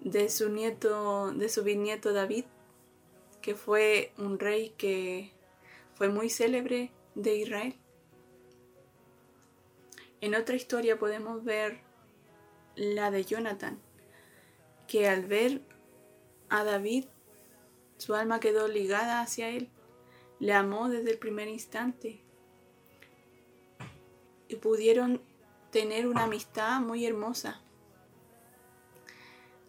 [0.00, 2.44] de su nieto, de su bisnieto David,
[3.44, 5.30] que fue un rey que
[5.96, 7.76] fue muy célebre de Israel.
[10.22, 11.80] En otra historia podemos ver
[12.74, 13.78] la de Jonathan,
[14.88, 15.60] que al ver
[16.48, 17.04] a David,
[17.98, 19.68] su alma quedó ligada hacia él,
[20.40, 22.22] le amó desde el primer instante
[24.48, 25.20] y pudieron
[25.70, 27.60] tener una amistad muy hermosa.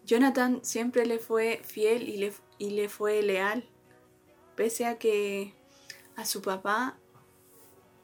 [0.06, 3.68] Jonathan siempre le fue fiel y le, y le fue leal,
[4.54, 5.54] pese a que
[6.16, 6.98] a su papá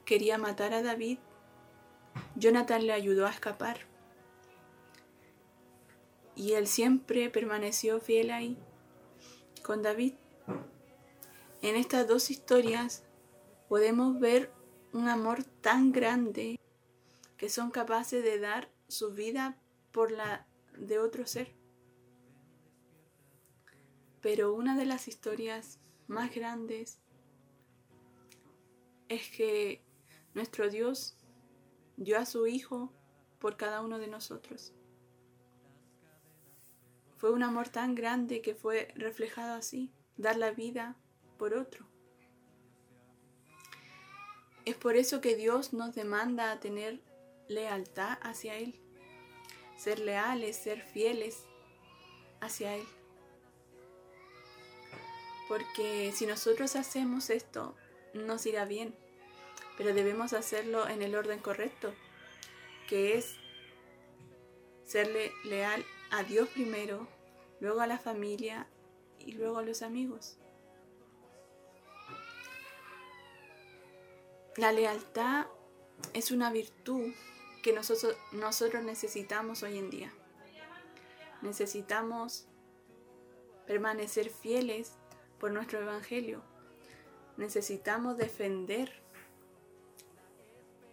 [0.05, 1.19] quería matar a David,
[2.37, 3.81] Jonathan le ayudó a escapar.
[6.35, 8.59] Y él siempre permaneció fiel ahí,
[9.63, 10.15] con David.
[11.63, 13.05] En estas dos historias
[13.69, 14.51] podemos ver
[14.93, 16.59] un amor tan grande
[17.37, 19.57] que son capaces de dar su vida
[19.93, 20.47] por la
[20.77, 21.62] de otro ser.
[24.23, 27.01] Pero una de las historias más grandes
[29.09, 29.85] es que
[30.33, 31.17] nuestro Dios
[31.97, 32.93] dio a su Hijo
[33.39, 34.73] por cada uno de nosotros.
[37.17, 40.97] Fue un amor tan grande que fue reflejado así, dar la vida
[41.39, 41.87] por otro.
[44.65, 47.03] Es por eso que Dios nos demanda a tener
[47.49, 48.81] lealtad hacia Él,
[49.77, 51.45] ser leales, ser fieles
[52.41, 52.87] hacia Él.
[55.49, 57.75] Porque si nosotros hacemos esto,
[58.15, 58.95] nos irá bien
[59.77, 61.93] pero debemos hacerlo en el orden correcto,
[62.89, 63.35] que es
[64.85, 67.09] serle leal a Dios primero,
[67.61, 68.67] luego a la familia
[69.19, 70.37] y luego a los amigos.
[74.57, 75.47] La lealtad
[76.13, 77.13] es una virtud
[77.63, 80.13] que nosotros, nosotros necesitamos hoy en día.
[81.41, 82.47] Necesitamos
[83.67, 84.93] permanecer fieles
[85.43, 86.41] por nuestro Evangelio.
[87.37, 88.93] Necesitamos defender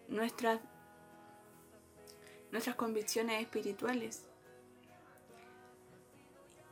[0.07, 0.59] nuestras,
[2.51, 4.23] nuestras convicciones espirituales.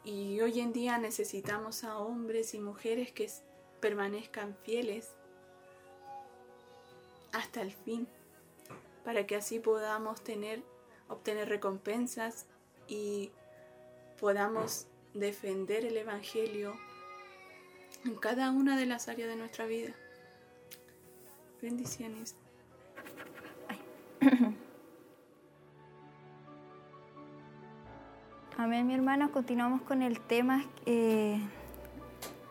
[0.04, 3.30] Y hoy en día necesitamos a hombres y mujeres que
[3.80, 5.12] permanezcan fieles
[7.32, 8.08] hasta el fin,
[9.06, 10.64] para que así podamos tener,
[11.10, 12.48] obtener recompensas
[12.88, 13.30] y
[14.20, 16.74] podamos defender el Evangelio
[18.06, 19.93] en cada una de las áreas de nuestra vida.
[21.62, 22.36] Bendiciones.
[28.58, 29.30] Amén, mi hermana.
[29.30, 31.39] Continuamos con el tema eh,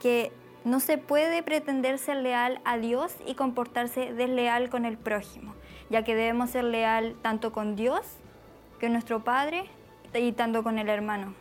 [0.01, 0.32] que
[0.64, 5.55] no se puede pretender ser leal a Dios y comportarse desleal con el prójimo,
[5.90, 8.01] ya que debemos ser leal tanto con Dios,
[8.78, 9.64] que es nuestro Padre,
[10.14, 11.34] y tanto con el hermano.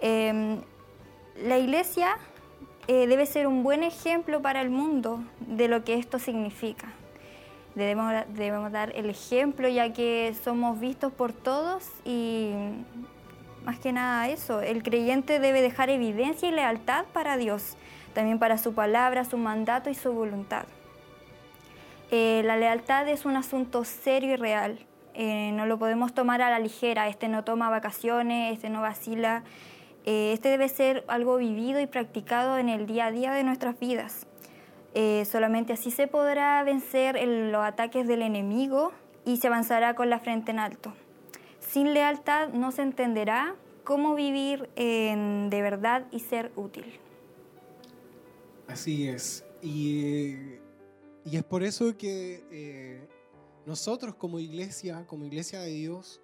[0.00, 0.60] Em,
[1.36, 2.18] la iglesia
[2.86, 6.88] eh, debe ser un buen ejemplo para el mundo de lo que esto significa.
[7.74, 8.12] Debemos,
[8.70, 12.52] dar el ejemplo ya que somos vistos por todos y
[13.64, 17.76] más que nada eso, el creyente debe dejar evidencia y lealtad para Dios,
[18.12, 20.66] también para su palabra, su mandato y su voluntad.
[22.12, 24.78] Eh, la lealtad es un asunto serio y real,
[25.14, 29.42] eh, no lo podemos tomar a la ligera, este no toma vacaciones, este no vacila,
[30.04, 33.78] eh, este debe ser algo vivido y practicado en el día a día de nuestras
[33.78, 34.26] vidas.
[34.94, 38.92] Eh, solamente así se podrá vencer los ataques del enemigo
[39.24, 40.92] y se avanzará con la frente en alto.
[41.58, 47.00] Sin lealtad no se entenderá cómo vivir de verdad y ser útil.
[48.66, 49.44] Así es.
[49.62, 50.36] Y,
[51.24, 53.08] es por eso que eh,
[53.66, 56.20] nosotros como iglesia, como iglesia de Dios,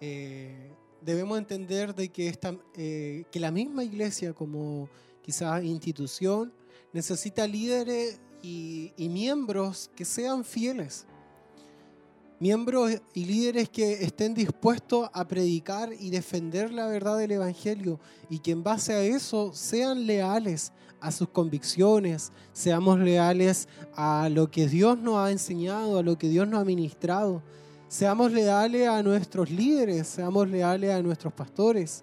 [0.00, 0.72] eh,
[1.04, 4.88] debemos entender de que, esta, que la misma iglesia como
[5.22, 6.52] quizás institución,
[6.92, 11.06] necesita líderes y, miembros que sean fieles.
[12.40, 18.40] miembros y líderes que estén dispuestos a predicar y defender la verdad del Evangelio y
[18.40, 24.66] que en base a eso sean leales a sus convicciones, seamos leales a lo que
[24.66, 27.42] Dios nos ha enseñado, a lo que Dios nos ha ministrado,
[27.92, 32.02] seamos leales a nuestros líderes, seamos leales a nuestros pastores,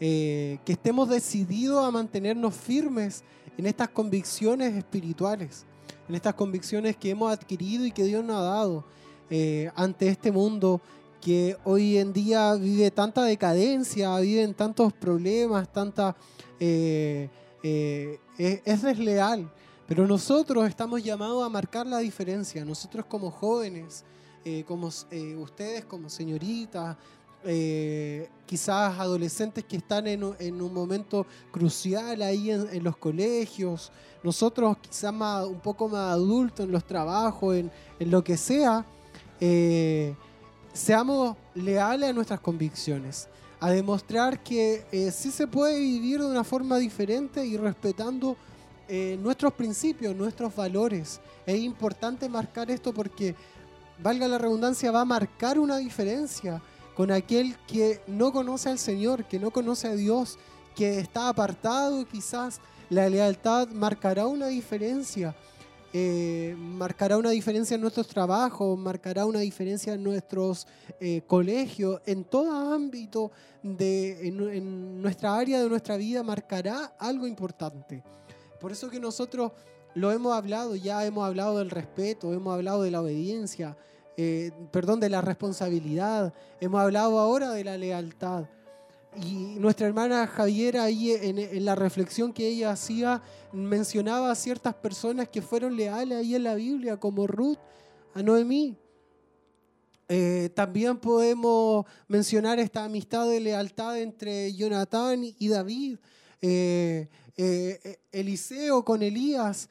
[0.00, 3.22] eh, que estemos decididos a mantenernos firmes
[3.58, 5.66] en estas convicciones espirituales,
[6.08, 8.84] en estas convicciones que hemos adquirido y que Dios nos ha dado
[9.28, 10.80] eh, ante este mundo
[11.20, 16.16] que hoy en día vive tanta decadencia, viven tantos problemas, tanta...
[16.58, 17.28] Eh,
[17.62, 19.52] eh, es, desleal.
[19.86, 22.64] Pero nosotros estamos llamados a marcar la diferencia.
[22.64, 24.06] Nosotros como jóvenes,
[24.44, 26.96] eh, como eh, ustedes como señoritas,
[28.44, 33.90] quizás adolescentes que están en, un momento crucial ahí en, los colegios,
[34.22, 38.84] nosotros quizás más, un poco más adultos en los trabajos, en, en lo que sea,
[40.74, 43.26] seamos leales a nuestras convicciones
[43.60, 48.36] a demostrar que eh, sí se puede vivir de una forma diferente y respetando
[48.88, 51.20] eh, nuestros principios, nuestros valores.
[51.44, 53.34] Es importante marcar esto porque,
[54.02, 56.62] valga la redundancia, va a marcar una diferencia
[56.94, 60.38] con aquel que no conoce al Señor, que no conoce a Dios,
[60.74, 62.60] que está apartado quizás.
[62.88, 65.34] La lealtad marcará una diferencia
[65.92, 70.68] eh, marcará una diferencia en nuestros trabajos, marcará una diferencia en nuestros
[71.00, 78.04] eh, colegios, en todo ámbito de en, nuestra área de nuestra vida marcará algo importante.
[78.60, 79.50] Por eso que nosotros
[79.94, 83.76] lo hemos hablado, ya hemos hablado del respeto, hemos hablado de la obediencia,
[84.16, 88.44] eh, perdón, de la responsabilidad, hemos hablado ahora de la lealtad.
[89.16, 93.20] Y nuestra hermana Javiera ahí en, la reflexión que ella hacía
[93.52, 97.58] mencionaba a ciertas personas que fueron leales ahí en la Biblia, como Ruth,
[98.14, 98.76] a Noemí.
[100.08, 105.98] Eh, también podemos mencionar esta amistad de lealtad entre Jonatán y David,
[106.42, 109.68] eh, eh, Eliseo con Elías,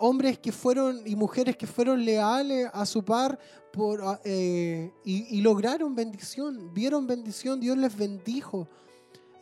[0.00, 3.38] hombres que fueron y mujeres que fueron leales a su par
[4.02, 8.68] ah, eh, y, lograron bendición, vieron bendición, Dios les bendijo.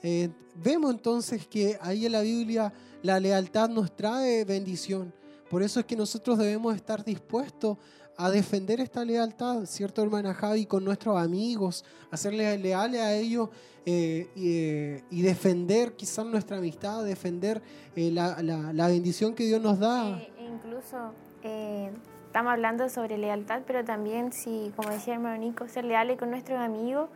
[0.03, 2.73] Eh, vemos entonces que ahí en la Biblia
[3.03, 5.13] la lealtad nos trae bendición.
[5.49, 7.77] Por eso es que nosotros debemos estar dispuestos
[8.25, 10.67] a defender esta lealtad, ¿cierto, hermana Javi?
[10.67, 13.49] Con nuestros amigos, hacerles leales a ellos
[13.87, 14.29] eh,
[15.11, 17.63] y, defender quizás nuestra amistad, defender
[17.97, 20.19] la, la, bendición que Dios nos da.
[20.19, 21.13] E incluso
[21.43, 26.59] estamos hablando sobre lealtad, pero también, si, como decía hermano Nico, ser leales con nuestros
[26.59, 27.09] amigos.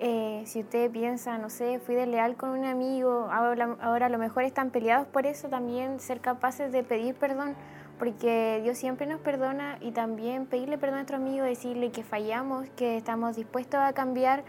[0.00, 4.18] Eh, si usted piensa, no sé, fui desleal con un amigo, ahora, ahora a lo
[4.18, 7.56] mejor están peleados por eso, también ser capaces de pedir perdón,
[7.98, 12.68] porque Dios siempre nos perdona y también pedirle perdón a nuestro amigo, decirle que fallamos,
[12.76, 14.44] que estamos dispuestos a cambiar.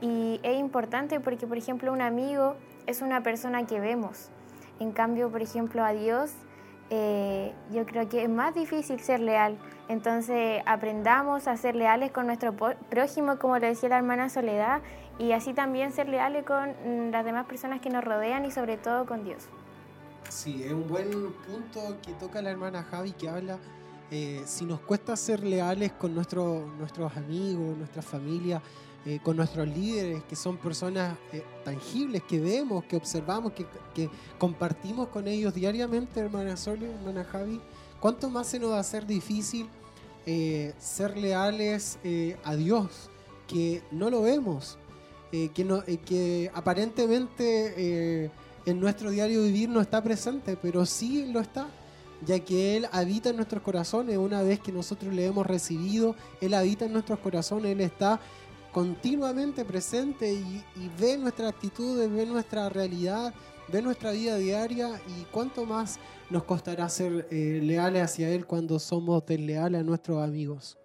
[0.00, 4.30] Y es importante porque, por ejemplo, un amigo es una persona que vemos.
[4.78, 6.32] En cambio, por ejemplo, a Dios
[6.92, 9.56] eh, yo creo que es más difícil ser leal.
[9.88, 14.82] Entonces aprendamos a ser leales con nuestro prójimo, como lo decía la hermana Soledad,
[15.18, 18.76] y así también ser leales con mm, las demás personas que nos rodean y sobre
[18.76, 19.48] todo con Dios.
[20.30, 23.58] Sí, es un buen punto que toca la hermana Javi que habla,
[24.12, 28.62] eh, si nos cuesta ser leales con nuestro, nuestros amigos, nuestra familia,
[29.04, 34.08] eh, con nuestros líderes, que son personas eh, tangibles, que vemos, que observamos, que, que,
[34.38, 37.60] compartimos con ellos diariamente, hermana Sole, hermana Javi,
[37.98, 39.68] ¿cuánto más se nos va a hacer difícil
[40.78, 41.98] ser leales
[42.44, 43.10] a Dios,
[43.48, 44.78] que no lo vemos,
[45.32, 48.30] que, no, que aparentemente
[48.66, 51.68] en nuestro diario vivir no está presente, pero sí lo está?
[52.24, 54.16] ya que Él habita en nuestros corazones.
[54.18, 58.20] Una vez que nosotros le hemos recibido, Él habita en nuestros corazones, Él está
[58.72, 60.62] continuamente presente y,
[60.98, 63.34] ve nuestra actitud, ve nuestra realidad,
[63.68, 65.98] ve nuestra vida diaria y cuánto más
[66.28, 70.76] nos costará ser eh, leales hacia Él cuando somos desleales a nuestros amigos.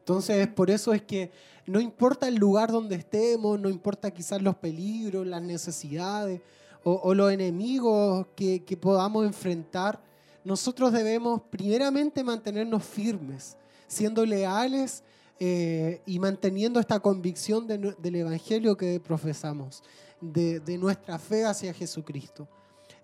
[0.00, 1.30] Entonces, por eso es que
[1.64, 6.40] no importa el lugar donde estemos, no importa quizás los peligros, las necesidades
[6.84, 10.02] o, los enemigos que, podamos enfrentar,
[10.44, 13.56] nosotros debemos primeramente mantenernos firmes,
[13.86, 15.04] siendo leales
[15.38, 19.82] eh, y manteniendo esta convicción del Evangelio que profesamos,
[20.20, 22.48] de, nuestra fe hacia Jesucristo.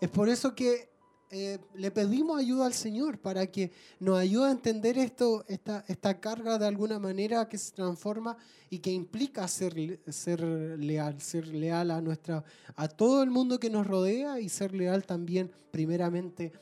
[0.00, 0.87] Es por eso que
[1.30, 3.70] eh, le pedimos ayuda al Señor para que
[4.00, 8.36] nos ayude a entender esto, esta, carga de alguna manera que se transforma
[8.70, 12.44] y que implica ser, ser leal, ser leal a, nuestra,
[12.76, 16.52] a todo el mundo que nos rodea y ser leal también primeramente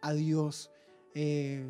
[0.00, 0.70] a Dios.
[1.14, 1.64] Eh,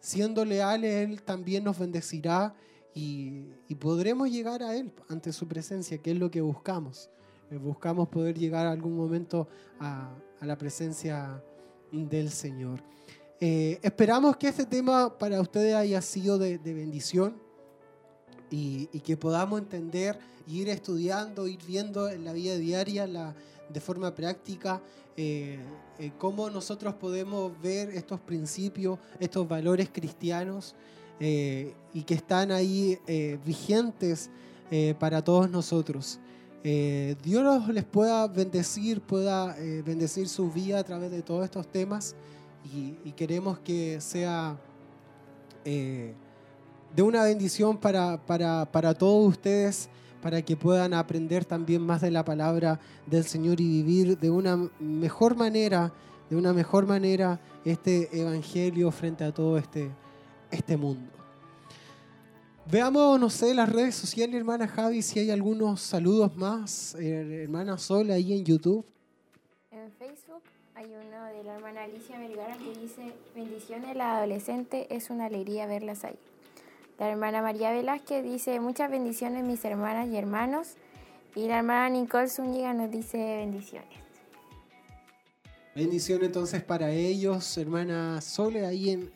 [0.00, 2.54] siendo leales, Él también nos bendecirá
[2.94, 3.42] y,
[3.78, 7.10] podremos llegar a Él ante su presencia, que es lo que buscamos.
[7.50, 9.48] Eh, buscamos poder llegar algún momento
[9.78, 11.42] a, la presencia
[11.92, 12.80] del Señor.
[13.40, 17.34] Eh, esperamos que este tema para ustedes haya sido de, bendición
[18.50, 24.82] y, que podamos entender ir estudiando, ir viendo en la vida diaria, de forma práctica,
[25.16, 25.60] eh,
[26.18, 30.74] cómo nosotros podemos ver estos principios, estos valores cristianos
[31.22, 34.30] eh, y que están ahí eh, vigentes
[34.70, 36.18] eh, para todos nosotros.
[36.62, 42.14] Dios les pueda bendecir, pueda bendecir su vida a través de todos estos temas
[42.74, 44.58] y, queremos que sea
[45.64, 46.14] de
[47.02, 49.88] una bendición para, para, para todos ustedes
[50.20, 54.56] para que puedan aprender también más de la palabra del Señor y vivir de una
[54.78, 55.92] mejor manera,
[56.28, 59.90] de una mejor manera este evangelio frente a todo este,
[60.50, 61.19] este mundo.
[62.66, 66.94] Veamos, no sé, las redes sociales, hermana Javi, si hay algunos saludos más.
[66.94, 68.84] Eh, hermana Sol, ahí en YouTube.
[69.72, 70.42] En Facebook
[70.74, 75.66] hay uno de la hermana Alicia Vergara que dice, bendiciones, la adolescente, es una alegría
[75.66, 76.18] verlas ahí.
[76.98, 80.74] La hermana María Velázquez dice, muchas bendiciones mis hermanas y hermanos.
[81.34, 83.88] Y la hermana Nicole Zúñiga nos dice bendiciones.
[85.74, 89.10] Bendiciones entonces para ellos, hermana Sole, ahí en,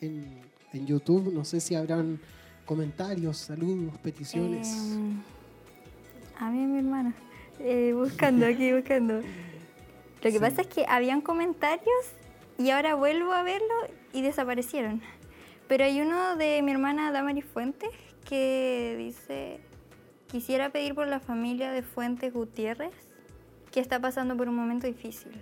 [0.72, 1.32] en YouTube.
[1.32, 2.20] No sé si habrán
[2.64, 4.72] comentarios, saludos, peticiones.
[4.72, 5.22] Em,
[6.38, 7.14] a mí, mi hermana,
[7.60, 9.20] eh, buscando aquí, buscando.
[10.22, 12.06] Lo que pasa es que habían comentarios
[12.58, 13.74] y ahora vuelvo a verlo
[14.12, 15.02] y desaparecieron.
[15.68, 17.90] Pero hay uno de mi hermana Damari Fuentes
[18.26, 19.60] que dice,
[20.28, 22.92] quisiera pedir por la familia de Fuentes Gutiérrez
[23.70, 25.32] que está pasando por un momento difícil.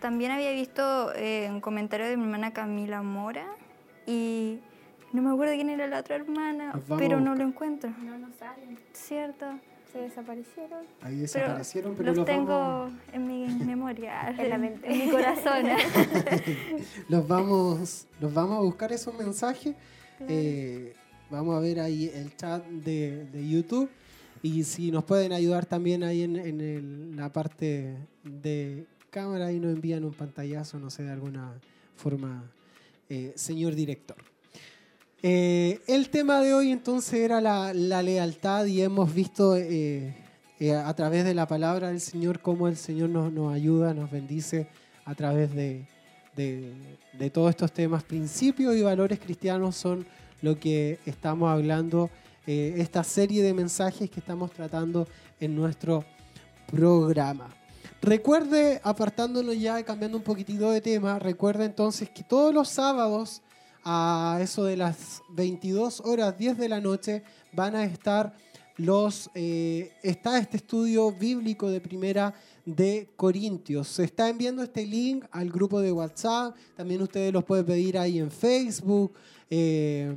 [0.00, 3.46] También había visto eh, un comentario de mi hermana Camila Mora
[4.06, 4.60] y
[5.12, 7.90] no me acuerdo quién era la otra hermana, pero no lo encuentro.
[8.02, 8.78] No nos salen.
[8.92, 9.46] Cierto.
[9.92, 10.84] Se desaparecieron.
[11.00, 14.86] Ahí desaparecieron, pero, los, tengo en mi memoria, en, la mente.
[14.86, 15.64] en mi corazón.
[17.08, 19.74] los, vamos, los vamos a buscar esos mensajes.
[20.28, 20.92] Eh,
[21.30, 23.88] vamos a ver ahí el chat de, de, YouTube.
[24.42, 29.72] Y si nos pueden ayudar también ahí en, en la parte de cámara y nos
[29.72, 31.54] envían un pantallazo, no sé, de alguna
[31.96, 32.44] forma,
[33.08, 34.18] eh, señor director.
[35.20, 40.14] Eh, el tema de hoy entonces era la, lealtad y hemos visto eh,
[40.60, 44.68] eh, a través de la palabra del Señor cómo el Señor nos, ayuda, nos bendice
[45.04, 45.86] a través de,
[46.36, 48.04] de, todos estos temas.
[48.04, 50.06] Principios y valores cristianos son
[50.40, 52.10] lo que estamos hablando,
[52.46, 55.08] esta serie de mensajes que estamos tratando
[55.40, 56.04] en nuestro
[56.70, 57.48] programa.
[58.00, 63.42] Recuerde, apartándonos ya y cambiando un poquitito de tema, recuerde entonces que todos los sábados
[63.90, 67.22] a eso de las 22 horas 10 de la noche
[67.54, 68.36] van a estar
[68.76, 72.34] los eh, está este estudio bíblico de primera
[72.66, 73.88] de Corintios.
[73.88, 76.54] Se está enviando este link al grupo de WhatsApp.
[76.76, 79.14] También ustedes los pueden pedir ahí en Facebook.
[79.48, 80.14] Eh,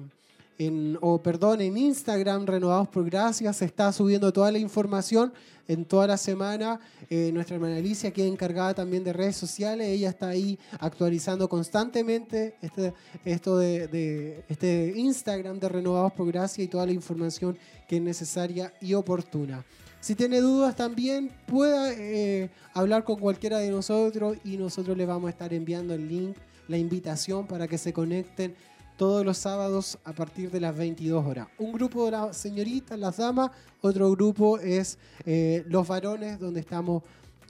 [1.01, 5.34] o perdón, en Instagram, Renovados por Gracia, se está subiendo toda la información
[5.68, 6.80] en toda la semana.
[7.09, 11.47] Eh, nuestra hermana Alicia, que es encargada también de redes sociales, ella está ahí actualizando
[11.47, 12.93] constantemente este,
[13.26, 17.57] esto de, este Instagram de Renovados por Gracia y toda la información
[17.88, 19.66] que es necesaria y oportuna.
[19.99, 25.28] Si tiene dudas también pueda eh, hablar con cualquiera de nosotros y nosotros le vamos
[25.28, 26.36] a estar enviando el link,
[26.68, 28.55] la invitación para que se conecten
[29.02, 31.47] todos los sábados a partir de las 22 horas.
[31.58, 33.49] Un grupo de las señoritas, las damas,
[33.82, 37.02] otro grupo es eh, los varones, donde estamos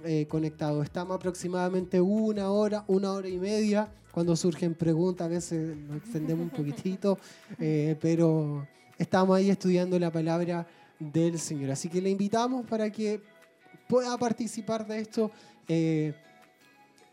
[0.06, 0.86] eh, conectados.
[0.86, 3.92] Estamos aproximadamente una hora, una hora y media.
[4.14, 7.20] Cuando surgen preguntas, a veces nos extendemos un poquitito,
[7.60, 8.66] eh, pero
[8.98, 10.66] estamos ahí estudiando la palabra
[11.00, 11.72] del Señor.
[11.72, 13.20] Así que le invitamos para que
[13.90, 15.30] pueda participar de esto.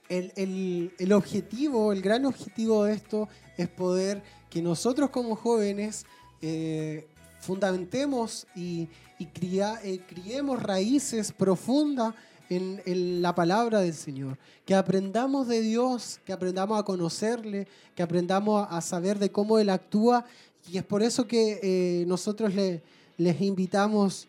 [0.08, 3.28] El, el, el, objetivo, el gran objetivo de esto
[3.58, 6.06] es poder que nosotros como jóvenes
[6.40, 7.06] eh,
[7.40, 8.88] fundamentemos y,
[9.20, 12.14] eh, criemos raíces profundas
[12.48, 18.66] en, la palabra del Señor, que aprendamos de Dios, que aprendamos a conocerle, que aprendamos
[18.70, 20.24] a saber de cómo Él actúa.
[20.70, 24.28] Y es por eso que eh, nosotros les invitamos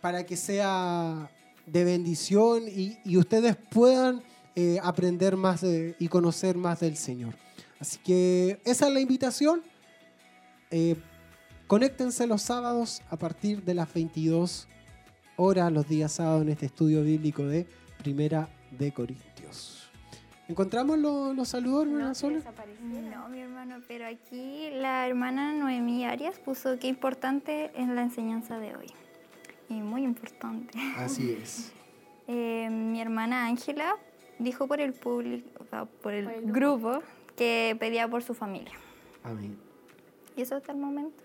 [0.00, 1.30] para que sea
[1.66, 4.22] de bendición y ustedes puedan
[4.58, 5.62] eh, aprender más
[5.98, 7.34] y conocer más del Señor.
[7.78, 9.62] Así que esa es la invitación.
[10.70, 10.96] Eh,
[11.66, 14.66] conéctense los sábados a partir de las 22
[15.36, 17.66] horas, los días sábados, en este estudio bíblico de
[17.98, 19.90] Primera de Corintios.
[20.48, 23.10] ¿Encontramos los, los saludos, hermana No, desaparecieron.
[23.10, 28.58] No, mi hermano, pero aquí la hermana Noemí Arias puso que importante es la enseñanza
[28.58, 28.86] de hoy.
[29.68, 30.78] Y muy importante.
[30.96, 31.72] Así es.
[32.28, 33.96] Eh, mi hermana Ángela
[34.38, 37.02] dijo por el público, o sea, por el, Por el grupo,
[37.36, 38.72] que pedía por su familia.
[39.22, 39.56] Amén.
[40.36, 41.22] Y eso hasta el momento.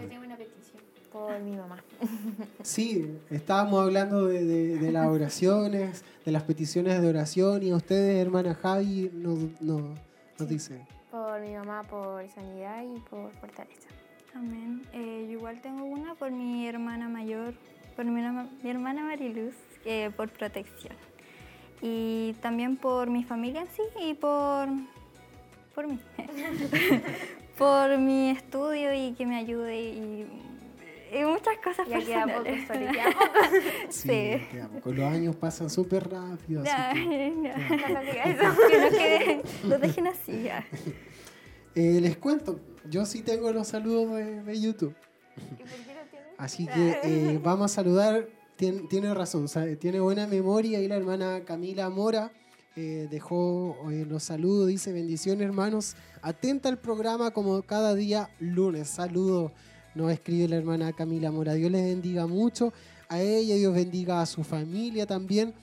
[0.00, 0.80] Yo tengo una petición
[1.12, 1.82] por mi mamá.
[2.62, 7.76] Sí, estábamos hablando de, de- de las oraciones, de las peticiones de oración y a
[7.76, 9.82] ustedes, hermana Javi, nos, nos,
[10.38, 10.86] nos dice.
[11.10, 13.88] Por mi mamá, por sanidad y por fortaleza.
[14.34, 14.82] Amén.
[14.92, 17.54] Eh, yo igual tengo una por mi hermana mayor,
[17.96, 18.20] por mi,
[18.62, 19.54] mi hermana Mariluz,
[19.84, 20.94] eh, por protección.
[21.82, 24.68] Y también por mi familia en sí y por,
[25.74, 25.98] por mí.
[27.58, 30.26] por mi estudio y que me ayude y,
[31.12, 32.44] y muchas cosas Ya queda poco.
[32.66, 33.32] Sole, queda poco.
[33.88, 34.48] Sí, Sí.
[34.84, 36.62] los años pasan súper rápido.
[36.62, 37.88] así Ya, que, ya.
[37.88, 38.60] No diga eso.
[38.70, 40.64] Que no quede- lo dejen así ya.
[41.74, 44.94] Eh, les cuento, yo sí tengo los saludos de, de YouTube.
[45.36, 46.28] ¿Y por qué no tienes?
[46.38, 50.96] Así que eh, vamos a saludar, Tien- tiene razón, sabe, tiene buena memoria y la
[50.96, 52.30] hermana Camila Mora
[52.76, 53.76] eh, dejó
[54.08, 59.52] los saludos, dice bendiciones hermanos, atenta al programa como cada día lunes, saludos,
[59.94, 62.72] nos escribe la hermana Camila Mora, Dios les bendiga mucho,
[63.08, 65.54] a ella Dios bendiga a su familia también,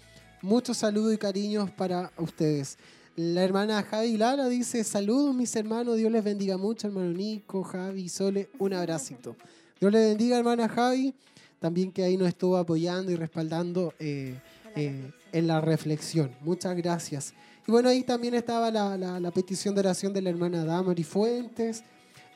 [0.42, 2.78] muchos saludos y cariños para ustedes.
[3.18, 8.10] La hermana Javi Lara dice, saludos mis hermanos, Dios les bendiga mucho, hermano Nico, Javi,
[8.10, 9.36] Sole, un abracito.
[9.80, 11.16] Dios le bendiga, hermana Javi,
[11.60, 14.40] también que ahí nos estuvo apoyando y respaldando eh,
[14.76, 16.30] eh, en la reflexión.
[16.42, 17.34] Muchas gracias.
[17.68, 21.04] Y bueno, ahí también estaba la, la- la petición de oración de la hermana Damari
[21.04, 21.84] Fuentes,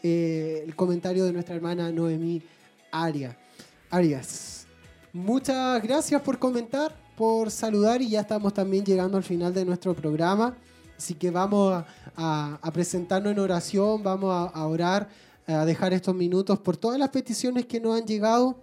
[0.02, 2.42] eh, el comentario de nuestra hermana Noemí
[2.92, 3.38] Aria,
[3.92, 4.66] Arias.
[5.14, 9.94] Muchas gracias por comentar, por saludar y ya estamos también llegando al final de nuestro
[9.94, 10.58] programa.
[11.02, 15.10] Así que vamos a, a- a presentarnos en oración, vamos a, a orar,
[15.48, 18.58] a dejar estos minutos por todas las peticiones que nos han llegado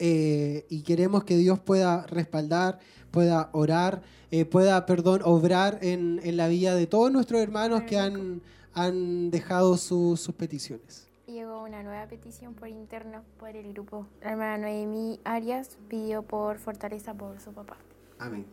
[0.00, 2.80] eh, y queremos que Dios pueda respaldar,
[3.12, 7.96] pueda orar, eh, pueda, perdón, obrar en, en la vida de todos nuestros hermanos que
[7.98, 8.42] han,
[8.74, 11.06] han dejado su- sus peticiones.
[11.28, 14.08] Llegó una nueva petición por interno por el grupo.
[14.22, 17.76] La hermana Noemí Arias pidió por fortaleza por su papá.
[18.18, 18.44] Amén.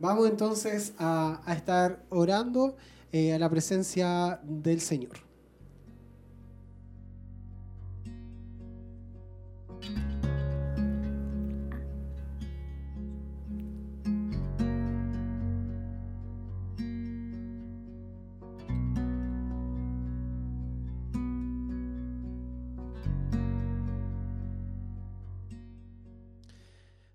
[0.00, 2.74] Vamos entonces a, estar orando
[3.12, 5.12] eh, a la presencia del Señor.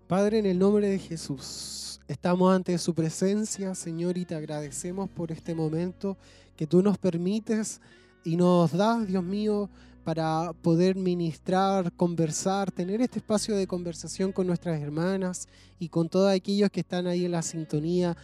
[0.06, 1.75] Padre, en el nombre de Jesús,
[2.08, 6.16] estamos ante su presencia, Señor, y te agradecemos por este momento
[6.56, 7.80] que tú nos permites
[8.24, 9.68] y nos das, Dios mío,
[10.04, 15.48] para poder ministrar, conversar, tener este espacio de conversación con nuestras hermanas
[15.80, 18.16] y con todos aquellos que están ahí en la sintonía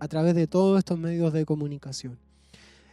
[0.00, 2.18] a través de todos estos medios de comunicación.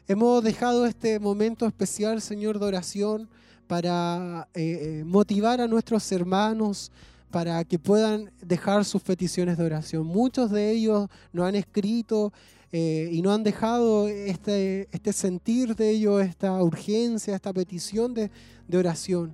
[0.07, 3.29] Hemos dejado este momento especial, Señor, de oración
[3.65, 6.91] para eh, eh, motivar a nuestros hermanos,
[7.31, 10.05] para que puedan dejar sus peticiones de oración.
[10.05, 12.31] Muchos de ellos nos han escrito
[12.77, 18.29] eh, y no han dejado este, este sentir de ellos, esta urgencia, esta petición de,
[18.73, 19.33] oración.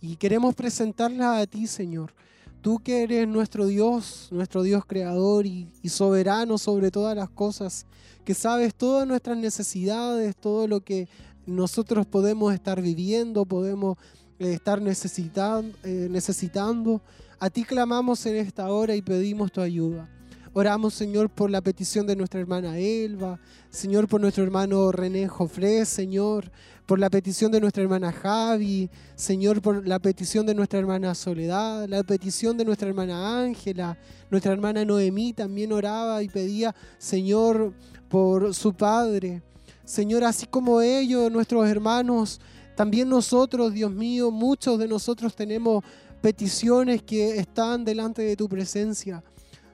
[0.00, 2.12] Y queremos presentarla a ti, Señor.
[2.60, 7.86] Tú que eres nuestro Dios, nuestro Dios creador y, soberano sobre todas las cosas,
[8.26, 11.08] que sabes todas nuestras necesidades, todo lo que
[11.46, 13.96] nosotros podemos estar viviendo, podemos
[14.38, 17.00] eh, estar eh, necesitando.
[17.42, 20.08] A ti clamamos en esta hora y pedimos tu ayuda.
[20.52, 25.84] Oramos, Señor, por la petición de nuestra hermana Elba, Señor, por nuestro hermano René Jofré,
[25.84, 26.52] Señor,
[26.86, 31.88] por la petición de nuestra hermana Javi, Señor, por la petición de nuestra hermana Soledad,
[31.88, 33.98] la petición de nuestra hermana Ángela,
[34.30, 37.72] nuestra hermana Noemí también oraba y pedía, Señor,
[38.08, 39.42] por su padre.
[39.84, 42.40] Señor, así como ellos, nuestros hermanos,
[42.76, 45.82] también nosotros, Dios mío, muchos de nosotros tenemos
[46.22, 49.22] peticiones que están delante de tu presencia.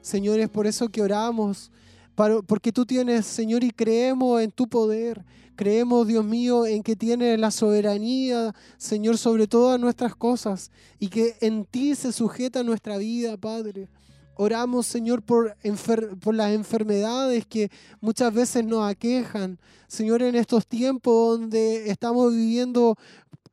[0.01, 1.71] Señor, es por eso que oramos,
[2.47, 5.25] porque tú tienes, Señor, y creemos en tu poder.
[5.55, 11.37] Creemos, Dios mío, en que tienes la soberanía, Señor, sobre todas nuestras cosas y que
[11.41, 13.89] en ti se sujeta nuestra vida, Padre.
[14.37, 15.57] Oramos, Señor, por,
[16.21, 17.71] por las enfermedades que
[18.01, 19.59] muchas veces nos aquejan.
[19.89, 22.97] Señor, en estos tiempos donde estamos viviendo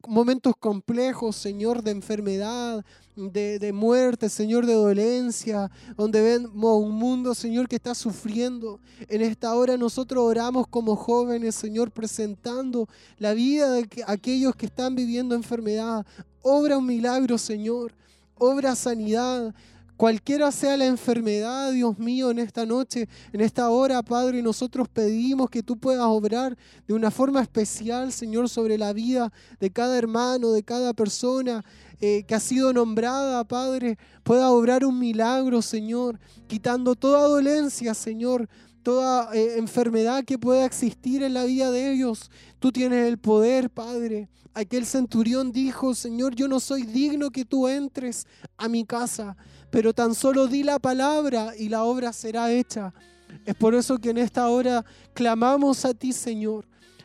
[0.08, 2.86] momentos complejos, Señor, de enfermedad,
[3.16, 8.80] de, de, muerte, Señor, de dolencia, donde vemos un mundo, Señor, que está sufriendo.
[9.08, 12.88] En esta hora nosotros oramos como jóvenes, Señor, presentando
[13.18, 16.06] la vida de aquellos que están viviendo enfermedad.
[16.42, 17.94] Obra un milagro, Señor.
[18.38, 19.54] Obra sanidad.
[19.98, 25.50] Cualquiera sea la enfermedad, Dios mío, en esta noche, en esta hora, Padre, nosotros pedimos
[25.50, 29.32] que tú puedas obrar de una forma especial, Señor, sobre la vida
[29.62, 31.64] de cada hermano, de cada persona
[32.02, 38.50] eh, que ha sido nombrada, Padre, pueda obrar un milagro, Señor, quitando toda dolencia, Señor,
[38.84, 42.30] toda eh, enfermedad que pueda existir en la vida de ellos.
[42.60, 44.28] Tú tienes el poder, Padre.
[44.54, 48.28] Aquel centurión dijo, Señor, yo no soy digno que tú entres
[48.58, 49.38] a mi casa
[49.76, 52.94] pero tan solo di la palabra y la obra será hecha.
[53.46, 56.64] Es por eso que en esta hora clamamos a ti, Señor.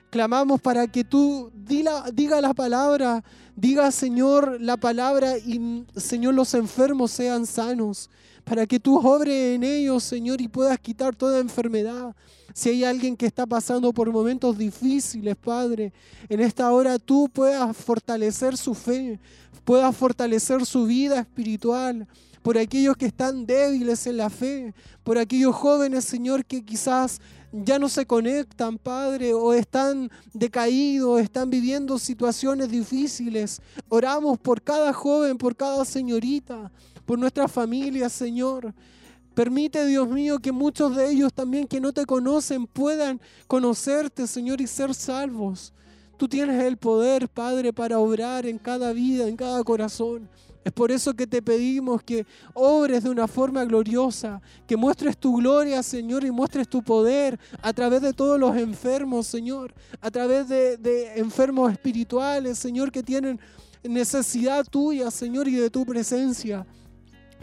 [0.08, 3.24] Clamamos para que tú diga la palabra,
[3.56, 8.08] diga, Señor, la palabra y, Señor, los enfermos sean sanos.
[8.44, 12.14] Para que tú obres en ellos, Señor, y puedas quitar toda enfermedad.
[12.54, 15.92] Si hay alguien que está pasando por momentos difíciles, Padre,
[16.28, 19.18] en esta hora tú puedas fortalecer su fe,
[19.64, 22.06] puedas fortalecer su vida espiritual
[22.42, 24.74] por aquellos que están débiles en la fe,
[25.04, 27.20] por aquellos jóvenes, Señor, que quizás
[27.52, 33.60] ya no se conectan, Padre, o están decaídos, están viviendo situaciones difíciles.
[33.88, 36.70] Oramos por cada joven, por cada señorita,
[37.04, 38.72] por nuestra familia, Señor.
[39.34, 44.60] Permite, Dios mío, que muchos de ellos también que no te conocen puedan conocerte, Señor,
[44.60, 45.72] y ser salvos.
[46.16, 50.28] Tú tienes el poder, Padre, para obrar en cada vida, en cada corazón.
[50.64, 55.36] Es por eso que te pedimos que obres de una forma gloriosa, que muestres tu
[55.36, 60.48] gloria, Señor, y muestres tu poder a través de todos los enfermos, Señor, a través
[60.48, 63.40] de, de enfermos espirituales, Señor, que tienen
[63.82, 66.66] necesidad tuya, Señor, y de tu presencia.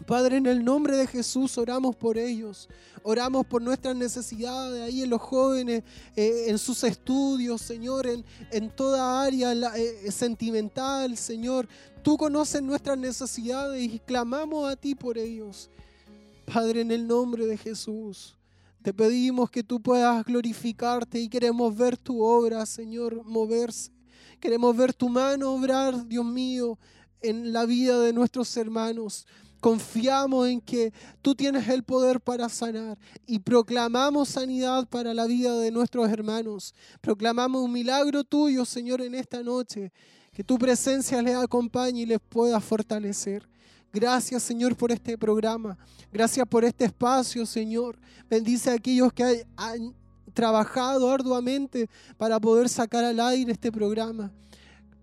[0.05, 2.69] Padre, en el nombre de Jesús oramos por ellos.
[3.03, 5.83] Oramos por nuestras necesidades ahí en los jóvenes,
[6.15, 11.67] eh, en sus estudios, Señor, en, en toda área eh, sentimental, Señor.
[12.03, 15.69] Tú conoces nuestras necesidades y clamamos a ti por ellos.
[16.53, 18.37] Padre, en el nombre de Jesús,
[18.81, 23.91] te pedimos que tú puedas glorificarte y queremos ver tu obra, Señor, moverse.
[24.39, 26.77] Queremos ver tu mano obrar, Dios mío,
[27.21, 29.25] en la vida de nuestros hermanos.
[29.59, 35.57] Confiamos en que tú tienes el poder para sanar y proclamamos sanidad para la vida
[35.57, 36.75] de nuestros hermanos.
[37.01, 39.91] Proclamamos un milagro tuyo, Señor, en esta noche.
[40.31, 43.47] Que tu presencia les acompañe y les pueda fortalecer.
[43.91, 45.77] Gracias, Señor, por este programa.
[46.11, 47.97] Gracias por este espacio, Señor.
[48.29, 49.95] Bendice a aquellos que han
[50.33, 54.31] trabajado arduamente para poder sacar al aire este programa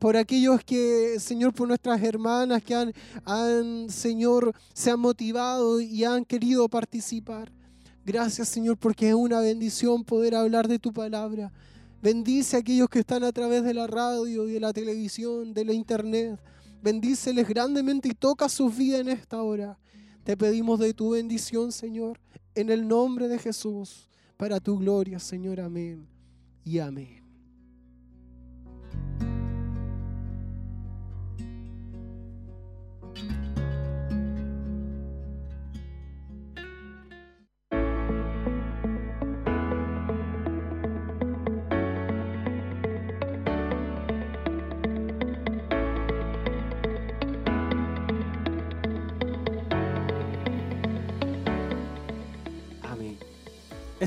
[0.05, 2.93] por aquellos que, Señor, por nuestras hermanas que han,
[3.25, 7.51] han, Señor, se han motivado y han querido participar.
[8.05, 11.51] Gracias, Señor, porque es una bendición poder hablar de tu palabra.
[12.03, 15.65] Bendice a aquellos que están a través de la radio y de la televisión, de
[15.65, 16.39] la internet.
[16.83, 19.79] Bendíceles grandemente y toca sus vidas en esta hora.
[20.23, 22.21] Te pedimos de tu bendición, Señor,
[22.55, 25.61] en el nombre de Jesús, para tu gloria, Señor.
[25.61, 26.07] Amén
[26.63, 27.24] y amén.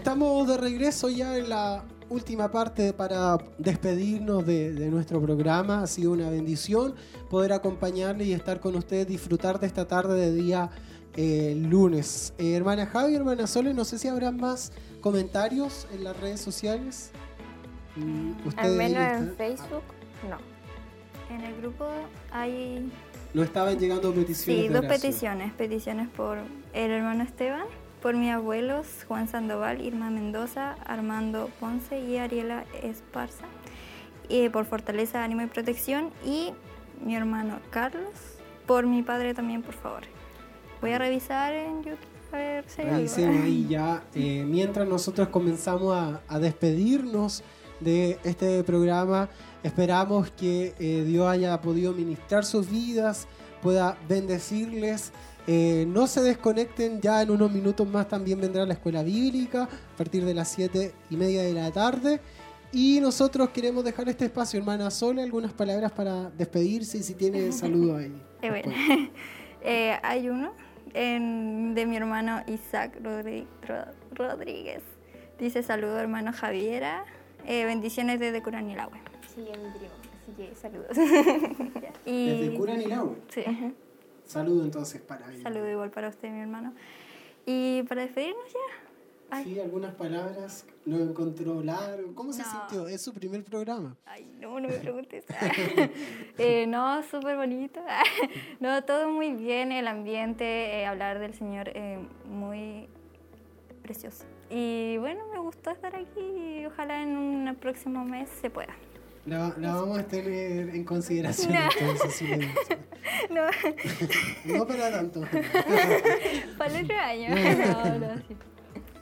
[0.08, 5.84] Estamos de regreso ya en la última parte para despedirnos de, nuestro programa.
[5.84, 6.96] Ha sido una bendición
[7.30, 10.70] poder acompañarle y estar con ustedes, disfrutar de esta tarde de día
[11.18, 12.34] eh, lunes.
[12.38, 17.12] Eh, hermana Javi, hermana Sole, no sé si habrá más comentarios en las redes sociales.
[17.98, 19.84] Mm, Al menos en Facebook,
[20.30, 20.38] no.
[21.36, 21.86] En el grupo
[22.32, 22.90] hay...
[23.34, 24.68] No estaban llegando peticiones.
[24.68, 25.52] Sí, dos peticiones.
[25.56, 26.38] Peticiones por
[26.72, 27.66] el hermano Esteban
[28.02, 33.46] por mis abuelos Juan Sandoval, Irma Mendoza, Armando Ponce y Ariela Esparza,
[34.30, 36.54] y por fortaleza, ánimo y protección, y
[37.04, 38.12] mi hermano Carlos,
[38.66, 40.02] por mi padre también, por favor.
[40.82, 42.18] Voy a revisar en YouTube.
[42.32, 42.66] A ver
[43.08, 45.96] si ahí ya, eh, mientras nosotros comenzamos
[46.28, 47.42] a, despedirnos
[47.80, 49.30] de este programa,
[49.64, 53.28] esperamos que eh, Dios haya podido ministrar sus vidas,
[53.62, 55.14] pueda bendecirles
[55.48, 59.98] eh, no se desconecten, ya en unos minutos más también vendrá la escuela bíblica a
[59.98, 62.20] partir de las 7 y media de la tarde.
[62.74, 67.52] Y nosotros queremos dejar este espacio, hermana Sole, algunas palabras para despedirse y si tiene
[67.54, 68.14] saludo ahí.
[68.42, 68.74] Eh, bueno,
[69.64, 70.52] eh, hay uno
[70.94, 73.00] en- de mi hermano Isaac
[74.12, 74.82] Rodríguez.
[75.40, 77.06] Dice saludo hermano Javiera.
[77.46, 78.98] Eh, bendiciones desde Curanilahue.
[79.34, 80.98] Sí, mi primo, así que saludos.
[82.06, 83.16] Y Desde Curanilahue.
[83.30, 83.42] Sí,
[84.28, 85.44] Saludo entonces para ella.
[85.44, 86.74] saludo igual para usted, mi hermano.
[87.46, 88.60] Y para despedirnos ya.
[89.30, 89.44] Ay.
[89.46, 90.66] Sí, algunas palabras.
[90.86, 92.14] Lo encontró largo.
[92.16, 92.50] ¿Cómo se No.
[92.50, 92.88] sintió?
[92.88, 93.96] Es su primer programa.
[94.06, 95.26] Ay, no, no me preguntes.
[96.38, 97.82] Eh, no, súper bonito.
[98.60, 102.88] no, todo muy bien, el ambiente, eh, hablar del Señor, eh, muy
[103.82, 104.26] precioso.
[104.50, 108.76] Y bueno, me gustó estar aquí y ojalá en un próximo mes se pueda.
[109.28, 112.14] La, la vamos a tener en consideración entonces.
[112.16, 112.26] si.
[113.30, 113.42] No,
[114.58, 115.22] No para tanto.
[116.58, 117.30] para el otro año.
[117.30, 118.36] No, no, sí.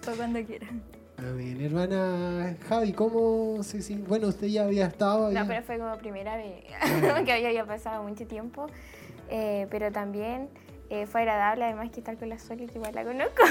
[0.04, 0.68] Para cuando quiera.
[1.18, 1.62] Amén.
[1.62, 4.08] Hermana Javi, ¿cómo se siente?
[4.08, 5.32] Bueno, usted ya había estado.
[5.32, 6.64] No, pero fue como primera vez,
[7.26, 8.68] que había, había pasado mucho tiempo,
[9.30, 10.50] eh, pero también
[11.02, 13.44] eh, fue agradable, además que estar con la Soli, que igual la conozco.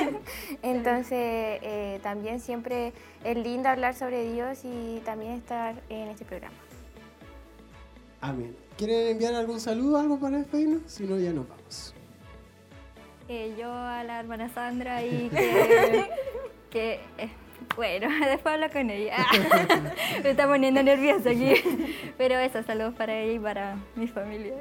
[0.62, 2.92] Entonces, eh, también siempre
[3.24, 6.56] es lindo hablar sobre Dios y también estar en este programa.
[8.20, 8.56] Amén.
[8.76, 10.82] ¿Quieren enviar algún saludo, algo para despedirnos?
[10.86, 11.94] Si no, ya nos vamos.
[13.28, 16.06] Eh, yo a la hermana Sandra y que,
[16.70, 17.30] que eh,
[17.76, 19.16] bueno, después hablo con ella.
[20.22, 21.54] Me está poniendo nerviosa aquí.
[22.16, 24.54] Pero eso, saludos para ella y para mi familia.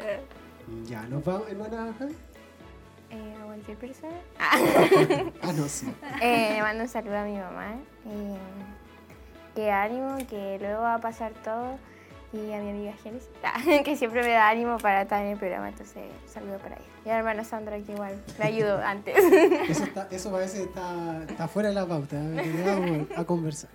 [0.86, 1.96] Ya nos vamos, hermana.
[3.10, 4.14] Eh, ¿A cualquier persona?
[5.42, 5.88] Ah, no, sí.
[6.22, 7.76] Eh, le mando un saludo a mi mamá.
[8.06, 8.38] eh,
[9.56, 11.78] que ánimo, que luego va a pasar todo.
[12.34, 13.30] Y a mi amiga Génesis,
[13.86, 15.70] que siempre me da ánimo para estar en el programa.
[15.70, 15.96] Entonces,
[16.26, 16.86] un saludo para ella.
[17.06, 19.16] Y a la hermana Sandra, que igual me ayudó antes.
[19.70, 22.18] Eso, está, eso parece que está, está fuera de la pauta.
[22.18, 22.64] ¿eh?
[22.66, 23.70] Vamos a conversar.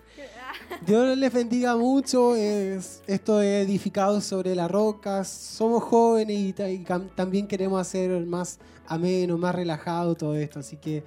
[0.86, 2.34] Dios les bendiga mucho.
[2.36, 5.24] Es, esto es edificado sobre la roca.
[5.24, 6.84] Somos jóvenes y, y
[7.14, 10.60] también queremos hacer más ameno, más relajado todo esto.
[10.60, 11.04] Así que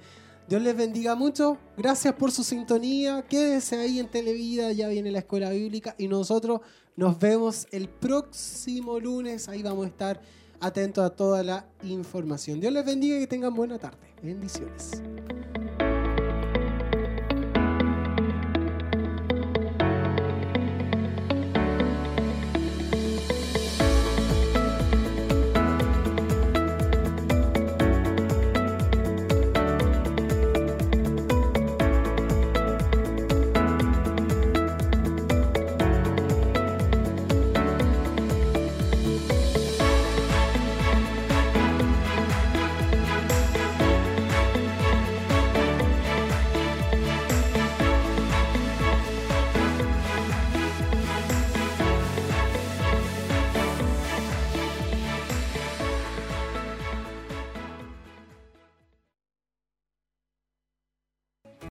[0.48, 1.58] Dios les bendiga mucho.
[1.76, 3.24] Gracias por su sintonía.
[3.28, 4.72] Quédese ahí en Televida.
[4.72, 5.94] Ya viene la escuela bíblica.
[5.98, 6.60] Y nosotros
[6.94, 9.48] nos vemos el próximo lunes.
[9.48, 10.20] Ahí vamos a estar
[10.60, 12.60] atentos a toda la información.
[12.60, 13.98] Dios les bendiga y que tengan buena tarde.
[14.22, 15.02] Bendiciones.